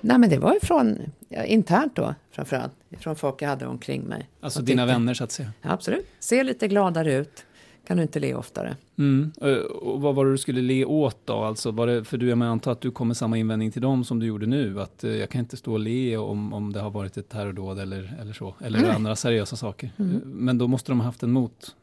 [0.00, 0.98] Nej, men det var ju från
[1.28, 2.72] ja, internt då, framförallt.
[2.98, 4.28] Från folk jag hade omkring mig.
[4.40, 5.52] Alltså dina tyckte, vänner, så att säga?
[5.62, 6.06] Ja, absolut.
[6.18, 7.44] Se lite gladare ut.
[7.86, 8.76] Kan du inte le oftare?
[8.98, 9.32] Mm.
[9.40, 11.34] Eh, och vad var det du skulle le åt då?
[11.34, 14.18] Alltså var det, för du, jag antar att du kommer samma invändning till dem som
[14.18, 14.80] du gjorde nu.
[14.80, 17.78] Att uh, jag kan inte stå och le om, om det har varit ett terrordåd
[17.78, 18.54] eller, eller så.
[18.60, 18.96] Eller mm.
[18.96, 19.90] andra seriösa saker.
[19.96, 20.14] Mm.
[20.14, 21.76] Uh, men då måste de ha haft en, mot,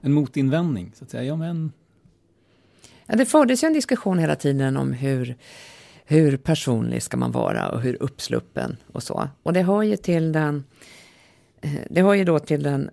[0.00, 0.92] en motinvändning.
[0.94, 1.24] Så att säga.
[1.24, 1.72] Ja, men...
[3.12, 5.36] Ja, det fördes ju en diskussion hela tiden om hur,
[6.04, 9.28] hur personlig ska man vara och hur uppsluppen och så.
[9.42, 10.64] Och det hör ju till den,
[11.90, 12.90] det hör ju då till den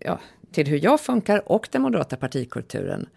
[0.00, 0.20] ja,
[0.52, 3.08] till hur jag funkar och den moderata partikulturen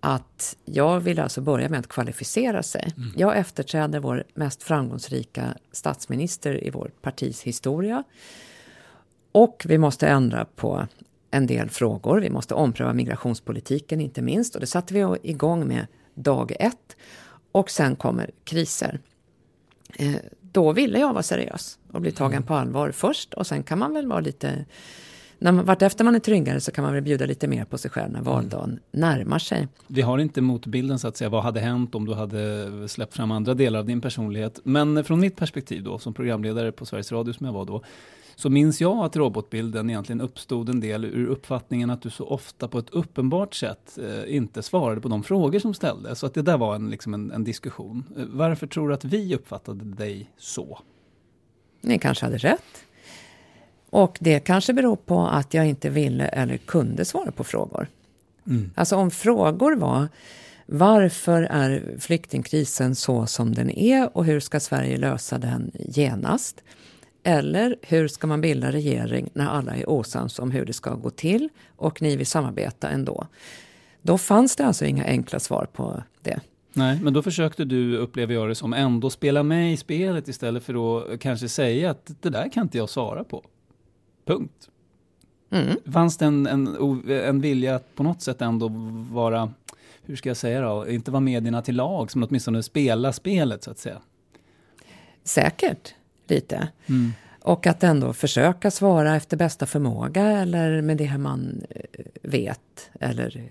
[0.00, 2.94] att jag vill alltså börja med att kvalificera sig.
[2.96, 3.12] Mm.
[3.16, 8.04] Jag efterträder vår mest framgångsrika statsminister i vår partis historia.
[9.32, 10.86] Och vi måste ändra på
[11.32, 12.20] en del frågor.
[12.20, 16.96] Vi måste ompröva migrationspolitiken inte minst och det satte vi igång med dag ett.
[17.52, 19.00] Och sen kommer kriser.
[19.96, 22.46] Eh, då ville jag vara seriös och bli tagen mm.
[22.46, 24.64] på allvar först och sen kan man väl vara lite
[25.38, 27.90] när man, vartefter man är tryggare så kan man väl bjuda lite mer på sig
[27.90, 28.80] själv när valdagen mm.
[28.90, 29.68] närmar sig.
[29.86, 33.30] Vi har inte motbilden så att säga, vad hade hänt om du hade släppt fram
[33.30, 34.60] andra delar av din personlighet?
[34.64, 37.82] Men från mitt perspektiv då, som programledare på Sveriges Radio som jag var då,
[38.36, 42.68] så minns jag att robotbilden egentligen uppstod en del ur uppfattningen att du så ofta
[42.68, 46.18] på ett uppenbart sätt eh, inte svarade på de frågor som ställdes.
[46.18, 48.04] Så att det där var en, liksom en, en diskussion.
[48.16, 50.78] Eh, varför tror du att vi uppfattade dig så?
[51.80, 52.84] Ni kanske hade rätt.
[53.90, 57.88] Och det kanske beror på att jag inte ville eller kunde svara på frågor.
[58.46, 58.70] Mm.
[58.74, 60.08] Alltså om frågor var
[60.66, 66.62] varför är flyktingkrisen så som den är och hur ska Sverige lösa den genast?
[67.22, 71.10] Eller hur ska man bilda regering när alla är osams om hur det ska gå
[71.10, 73.26] till och ni vill samarbeta ändå?
[74.02, 76.40] Då fanns det alltså inga enkla svar på det.
[76.72, 80.62] Nej, men då försökte du, upplever jag det som, ändå spela med i spelet istället
[80.62, 83.44] för att kanske säga att det där kan inte jag svara på.
[84.24, 84.68] Punkt.
[85.50, 85.76] Mm.
[85.92, 86.76] Fanns det en, en,
[87.08, 88.70] en vilja att på något sätt ändå
[89.12, 89.52] vara,
[90.02, 93.70] hur ska jag säga då, inte vara medierna till lag, men åtminstone spela spelet så
[93.70, 93.98] att säga?
[95.24, 95.94] Säkert,
[96.32, 96.68] lite.
[96.86, 97.12] Mm.
[97.40, 102.90] Och att ändå försöka svara efter bästa förmåga eller med det man eh, vet.
[103.00, 103.50] Eller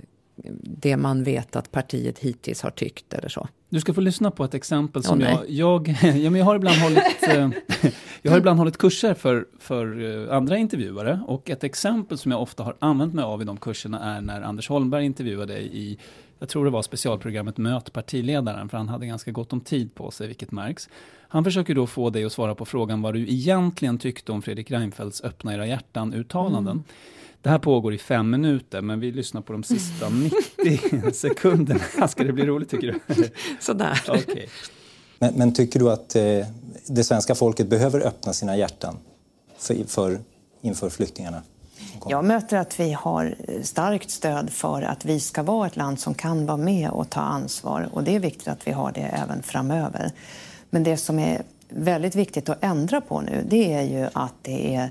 [0.64, 3.48] det man vet att partiet hittills har tyckt eller så.
[3.70, 6.56] Du ska få lyssna på ett exempel som oh, jag, jag, ja, men jag har
[6.56, 7.50] ibland hållit, eh,
[8.22, 12.42] jag har ibland hållit kurser för, för eh, andra intervjuare och ett exempel som jag
[12.42, 15.98] ofta har använt mig av i de kurserna är när Anders Holmberg intervjuade i,
[16.40, 20.12] jag tror det var specialprogrammet Möt partiledaren, för han hade ganska gott om tid på
[20.12, 20.90] sig, vilket märks.
[21.32, 24.72] Han försöker då få dig att svara på frågan vad du egentligen tyckte om Fredrik
[24.72, 26.72] Reinfeldts öppna era hjärtan-uttalanden.
[26.72, 26.84] Mm.
[27.42, 30.10] Det här pågår i fem minuter, men vi lyssnar på de sista
[30.64, 32.08] 90 sekunderna.
[32.08, 33.30] Ska det bli roligt tycker du?
[33.60, 34.02] Sådär.
[34.08, 34.46] Okay.
[35.20, 36.24] Men, men, tycker du att eh,
[36.88, 38.98] det svenska folket behöver öppna sina hjärtan
[39.58, 40.20] för, för,
[40.62, 41.42] inför flyktingarna?
[42.08, 46.14] Jag möter att vi har starkt stöd för att vi ska vara ett land som
[46.14, 47.90] kan vara med och ta ansvar.
[47.92, 50.12] Och det är viktigt att vi har det även framöver.
[50.74, 54.76] Men det som är väldigt viktigt att ändra på nu, det är ju att det
[54.76, 54.90] är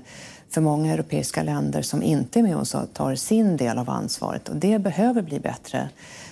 [0.49, 4.49] för många europeiska länder som inte är med och tar sin del av ansvaret.
[4.49, 5.89] Och det behöver bli bättre.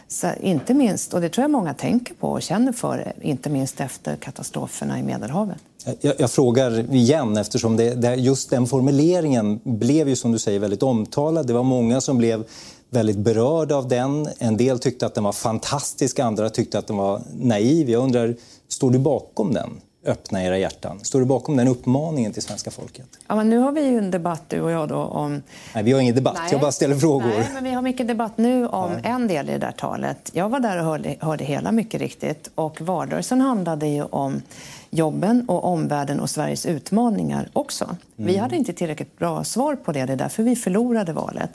[0.08, 3.82] Så inte minst, och det tror jag många tänker på och känner för, inte minst
[3.82, 5.58] efter katastroferna i Medelhavet.
[6.02, 10.60] Jag, jag frågar igen, eftersom det, det, just den formuleringen blev ju som du säger
[10.60, 11.47] väldigt omtalad.
[11.47, 12.43] Det var många som blev
[12.90, 14.28] väldigt berörda av den.
[14.40, 17.90] En del tyckte att den var fantastisk, andra tyckte att den var naiv.
[17.90, 18.36] Jag undrar,
[18.68, 19.70] står du bakom den?
[20.06, 21.00] öppna era hjärtan.
[21.04, 23.06] Står du bakom den uppmaningen till svenska folket?
[23.28, 25.42] Ja, men nu har vi ju en debatt du och jag då om...
[25.76, 26.36] Nej, vi har ingen debatt.
[26.38, 26.50] Nej.
[26.52, 27.28] Jag bara ställer frågor.
[27.28, 29.10] Nej, men vi har mycket debatt nu om ja.
[29.10, 30.32] en del i det där talet.
[30.34, 32.50] Jag var där och hörde, hörde hela mycket riktigt.
[32.56, 34.42] Och valrörelsen handlade ju om
[34.90, 37.86] jobben och omvärlden och Sveriges utmaningar också.
[37.86, 37.98] Mm.
[38.32, 40.06] Vi hade inte tillräckligt bra svar på det.
[40.06, 41.50] Det är därför vi förlorade valet.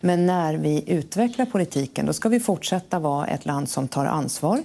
[0.00, 4.62] Men när vi utvecklar politiken då ska vi fortsätta vara ett land som tar ansvar.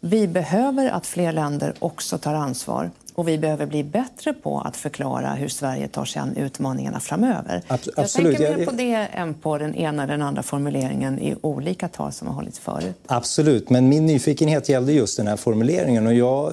[0.00, 4.76] Vi behöver att fler länder också tar ansvar och vi behöver bli bättre på att
[4.76, 7.62] förklara hur Sverige tar sig an utmaningarna framöver.
[7.66, 7.96] Absolut.
[7.96, 11.88] Jag tänker mer på det än på den ena eller den andra formuleringen i olika
[11.88, 12.96] tal som har hållits förut.
[13.06, 16.52] Absolut, men min nyfikenhet gällde just den här formuleringen och jag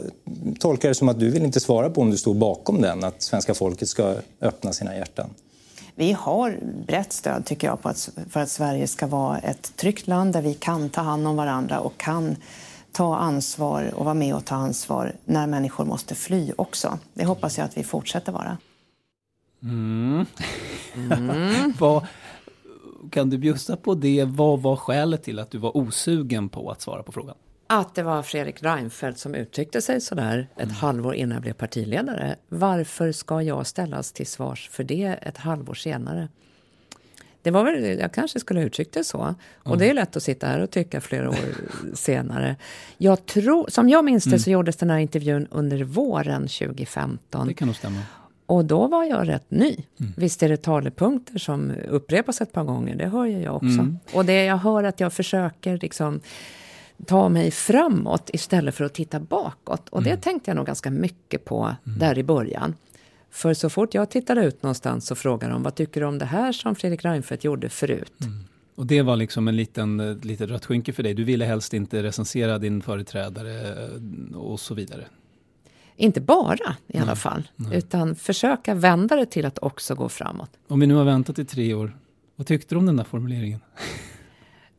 [0.59, 3.21] tolkar det som att du vill inte svara på om du står bakom den, att
[3.21, 5.29] svenska folket ska öppna sina hjärtan.
[5.99, 10.07] Vi har brett stöd tycker jag på att, för att Sverige ska vara ett tryggt
[10.07, 12.35] land där vi kan ta hand om varandra och kan
[12.91, 16.99] ta ansvar och vara med och ta ansvar när människor måste fly också.
[17.13, 18.57] Det hoppas jag att vi fortsätter vara.
[19.63, 20.25] Mm.
[20.95, 21.73] Mm.
[21.79, 22.07] vad,
[23.11, 24.25] kan du bjussa på det?
[24.25, 27.35] Vad var skälet till att du var osugen på att svara på frågan?
[27.71, 30.75] Att det var Fredrik Reinfeldt som uttryckte sig sådär ett mm.
[30.75, 32.35] halvår innan jag blev partiledare.
[32.47, 36.27] Varför ska jag ställas till svars för det ett halvår senare?
[37.41, 39.35] Det var väl, jag kanske skulle ha uttryckt det så.
[39.53, 39.79] Och mm.
[39.79, 41.35] det är lätt att sitta här och tycka flera år
[41.93, 42.55] senare.
[42.97, 44.39] Jag tror, som jag minns det mm.
[44.39, 47.47] så gjordes den här intervjun under våren 2015.
[47.47, 47.99] Det kan nog stämma.
[48.45, 49.77] Och då var jag rätt ny.
[49.99, 50.13] Mm.
[50.17, 53.67] Visst är det talepunkter som upprepas ett par gånger, det hör ju jag också.
[53.67, 53.99] Mm.
[54.13, 56.21] Och det jag hör att jag försöker liksom
[57.05, 59.89] ta mig framåt istället för att titta bakåt.
[59.89, 60.21] Och det mm.
[60.21, 61.99] tänkte jag nog ganska mycket på mm.
[61.99, 62.75] där i början.
[63.31, 66.25] För så fort jag tittar ut någonstans så frågar de vad tycker du om det
[66.25, 68.13] här som Fredrik Reinfeldt gjorde förut?
[68.21, 68.43] Mm.
[68.75, 71.13] Och det var liksom en liten, eh, litet rött skynke för dig.
[71.13, 73.85] Du ville helst inte recensera din företrädare
[74.31, 75.05] eh, och så vidare.
[75.95, 77.77] Inte bara i alla fall, Nej.
[77.77, 80.49] utan försöka vända det till att också gå framåt.
[80.67, 81.97] Om vi nu har väntat i tre år,
[82.35, 83.59] vad tyckte du om den där formuleringen?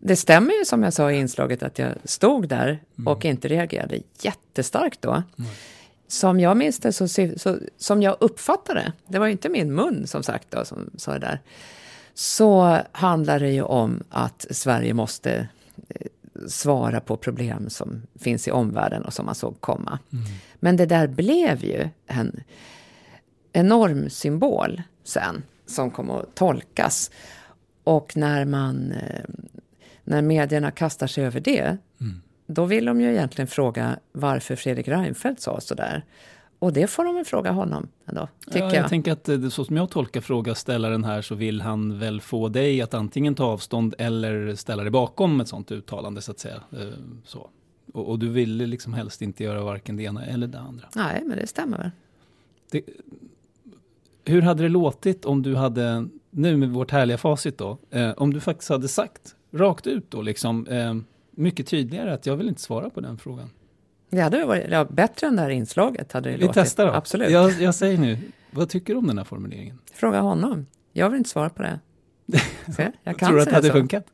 [0.02, 3.12] Det stämmer ju som jag sa i inslaget att jag stod där mm.
[3.12, 5.10] och inte reagerade jättestarkt då.
[5.10, 5.50] Mm.
[6.08, 10.06] Som jag minns det, så, så, som jag uppfattade det var ju inte min mun
[10.06, 11.40] som sagt då, som sa det där,
[12.14, 15.48] så handlar det ju om att Sverige måste
[15.88, 16.06] eh,
[16.46, 19.98] svara på problem som finns i omvärlden och som man såg komma.
[20.12, 20.24] Mm.
[20.54, 22.42] Men det där blev ju en
[23.52, 27.10] enorm symbol sen som kom att tolkas.
[27.84, 29.24] Och när man eh,
[30.10, 32.22] när medierna kastar sig över det, mm.
[32.46, 36.04] då vill de ju egentligen fråga varför Fredrik Reinfeldt sa sådär.
[36.58, 38.74] Och det får de väl fråga honom ändå, tycker ja, jag.
[38.74, 42.48] Jag tänker att eh, så som jag tolkar frågeställaren här så vill han väl få
[42.48, 46.62] dig att antingen ta avstånd eller ställa dig bakom ett sånt uttalande så att säga.
[46.72, 46.78] Eh,
[47.24, 47.50] så.
[47.92, 50.88] Och, och du ville liksom helst inte göra varken det ena eller det andra.
[50.94, 51.90] Nej, men det stämmer väl.
[52.70, 52.82] Det,
[54.24, 58.32] hur hade det låtit om du hade, nu med vårt härliga facit då, eh, om
[58.32, 60.94] du faktiskt hade sagt rakt ut då liksom, eh,
[61.30, 63.50] mycket tydligare att jag vill inte svara på den frågan.
[64.10, 66.12] Det hade varit ja, bättre än det här inslaget.
[66.12, 66.54] Hade det Vi låtit.
[66.54, 66.92] testar då.
[66.92, 67.30] Absolut.
[67.30, 68.18] Jag, jag säger nu,
[68.50, 69.78] vad tycker du om den här formuleringen?
[69.92, 70.66] Fråga honom.
[70.92, 71.80] Jag vill inte svara på det.
[72.76, 73.72] Se, jag kan Tror du att det hade så.
[73.72, 74.04] funkat?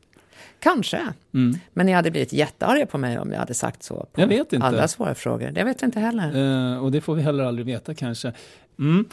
[0.60, 1.00] Kanske.
[1.34, 1.58] Mm.
[1.72, 4.66] Men ni hade blivit jättearga på mig om jag hade sagt så jag vet inte.
[4.66, 5.50] alla svåra frågor.
[5.50, 6.36] Det vet jag inte heller.
[6.72, 8.32] Uh, och det får vi heller aldrig veta kanske.
[8.78, 9.04] Mm.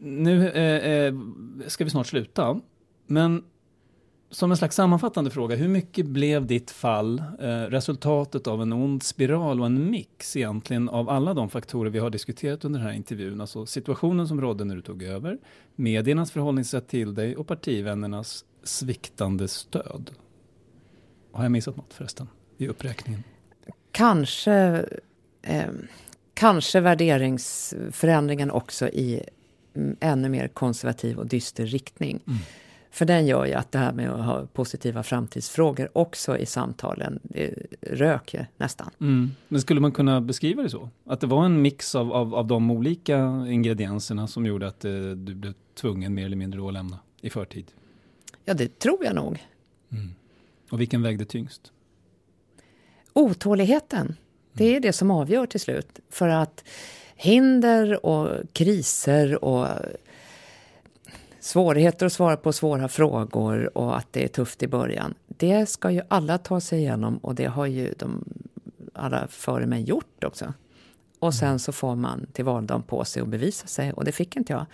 [0.00, 1.20] Nu uh, uh,
[1.66, 2.60] ska vi snart sluta.
[3.06, 3.42] Men
[4.30, 9.02] som en slags sammanfattande fråga, hur mycket blev ditt fall eh, resultatet av en ond
[9.02, 12.94] spiral och en mix egentligen av alla de faktorer vi har diskuterat under den här
[12.94, 13.40] intervjun?
[13.40, 15.38] Alltså situationen som rådde när du tog över,
[15.74, 20.10] mediernas förhållningssätt till dig och partivännernas sviktande stöd.
[21.32, 23.22] Har jag missat något förresten i uppräkningen?
[23.92, 24.84] Kanske,
[25.42, 25.70] eh,
[26.34, 29.22] kanske värderingsförändringen också i
[29.74, 32.20] mm, ännu mer konservativ och dyster riktning.
[32.26, 32.38] Mm.
[32.90, 37.20] För den gör ju att det här med att ha positiva framtidsfrågor också i samtalen,
[37.22, 38.90] det rök ju nästan.
[39.00, 39.30] Mm.
[39.48, 40.90] Men skulle man kunna beskriva det så?
[41.06, 44.92] Att det var en mix av, av, av de olika ingredienserna som gjorde att eh,
[44.92, 47.66] du blev tvungen mer eller mindre att lämna i förtid?
[48.44, 49.46] Ja, det tror jag nog.
[49.92, 50.14] Mm.
[50.70, 51.72] Och vilken vägde tyngst?
[53.12, 54.16] Otåligheten.
[54.52, 56.00] Det är det som avgör till slut.
[56.10, 56.64] För att
[57.16, 59.68] hinder och kriser och
[61.46, 65.14] svårigheter att svara på svåra frågor och att det är tufft i början.
[65.26, 68.24] Det ska ju alla ta sig igenom och det har ju de
[68.94, 70.52] alla före mig gjort också.
[71.18, 74.36] Och sen så får man till valdagen på sig att bevisa sig och det fick
[74.36, 74.66] inte jag.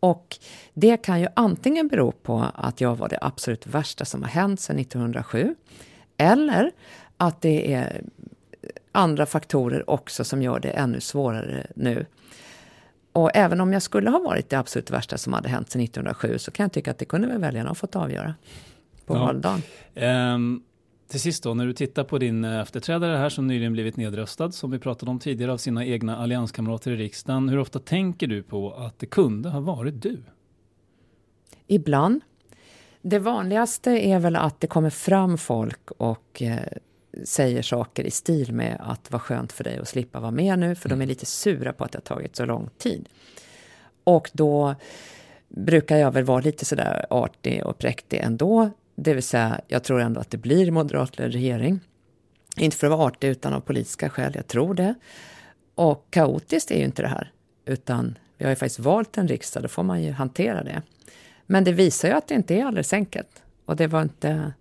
[0.00, 0.38] Och
[0.74, 4.60] det kan ju antingen bero på att jag var det absolut värsta som har hänt
[4.60, 5.54] sedan 1907.
[6.16, 6.70] Eller
[7.16, 8.02] att det är
[8.92, 12.06] andra faktorer också som gör det ännu svårare nu.
[13.12, 16.38] Och även om jag skulle ha varit det absolut värsta som hade hänt sedan 1907
[16.38, 18.34] så kan jag tycka att det kunde väl väljarna ha fått avgöra
[19.06, 19.20] på ja.
[19.20, 19.62] valdagen.
[20.34, 20.62] Um,
[21.08, 24.52] till sist då, när du tittar på din eh, efterträdare här som nyligen blivit nedröstad,
[24.52, 27.48] som vi pratade om tidigare av sina egna allianskamrater i riksdagen.
[27.48, 30.22] Hur ofta tänker du på att det kunde ha varit du?
[31.66, 32.20] Ibland.
[33.02, 36.58] Det vanligaste är väl att det kommer fram folk och eh,
[37.24, 40.74] säger saker i stil med att vad skönt för dig att slippa vara med nu,
[40.74, 40.98] för mm.
[40.98, 43.08] de är lite sura på att det har tagit så lång tid.
[44.04, 44.74] Och då
[45.48, 48.70] brukar jag väl vara lite sådär artig och präktig ändå.
[48.94, 51.80] Det vill säga, jag tror ändå att det blir moderatledd regering.
[52.56, 54.32] Inte för att vara artig, utan av politiska skäl.
[54.34, 54.94] Jag tror det.
[55.74, 57.32] Och kaotiskt är ju inte det här.
[57.64, 60.82] Utan vi har ju faktiskt valt en riksdag, då får man ju hantera det.
[61.46, 63.42] Men det visar ju att det inte är alldeles enkelt.
[63.64, 64.52] Och det var inte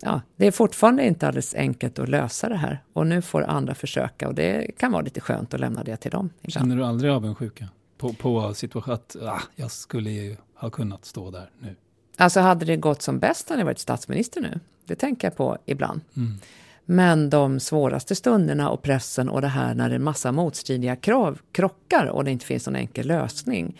[0.00, 2.82] ja, det är fortfarande inte alldeles enkelt att lösa det här.
[2.92, 6.10] Och nu får andra försöka och det kan vara lite skönt att lämna det till
[6.10, 6.30] dem.
[6.40, 6.52] Ibland.
[6.52, 7.68] Känner du aldrig avundsjuka
[7.98, 11.76] på, på situation att ah, jag skulle ju ha kunnat stå där nu?
[12.16, 14.60] Alltså hade det gått som bäst hade jag varit statsminister nu.
[14.86, 16.00] Det tänker jag på ibland.
[16.16, 16.38] Mm.
[16.84, 22.06] Men de svåraste stunderna och pressen och det här när en massa motstridiga krav krockar
[22.06, 23.76] och det inte finns någon enkel lösning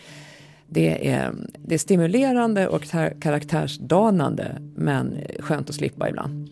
[0.67, 2.83] det är, det är stimulerande och
[3.21, 6.49] karaktärsdanande, men skönt att slippa ibland.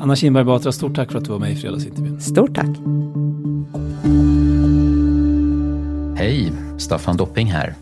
[0.00, 2.20] Anna Kinberg Batra, stort tack för att du var med i fredagsintervjun.
[2.20, 2.76] Stort tack.
[6.16, 7.74] Hej, Staffan Dopping här.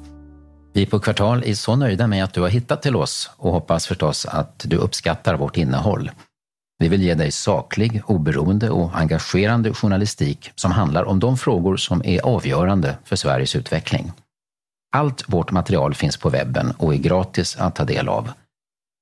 [0.73, 3.87] Vi på Kvartal är så nöjda med att du har hittat till oss och hoppas
[3.87, 6.11] förstås att du uppskattar vårt innehåll.
[6.79, 12.03] Vi vill ge dig saklig, oberoende och engagerande journalistik som handlar om de frågor som
[12.05, 14.13] är avgörande för Sveriges utveckling.
[14.93, 18.31] Allt vårt material finns på webben och är gratis att ta del av.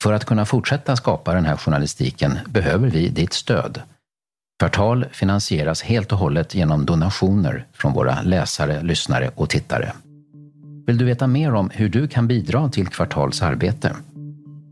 [0.02, 3.82] För att kunna fortsätta skapa den här journalistiken behöver vi ditt stöd.
[4.58, 9.92] Kvartal finansieras helt och hållet genom donationer från våra läsare, lyssnare och tittare.
[10.86, 13.96] Vill du veta mer om hur du kan bidra till Kvartals arbete?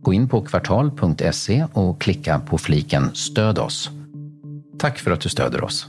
[0.03, 3.91] Gå in på kvartal.se och klicka på fliken Stöd oss.
[4.79, 5.89] Tack för att du stöder oss.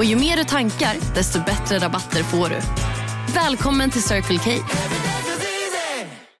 [0.00, 2.60] Och ju mer du tankar, desto bättre rabatter får du.
[3.34, 4.50] Välkommen till Circle K.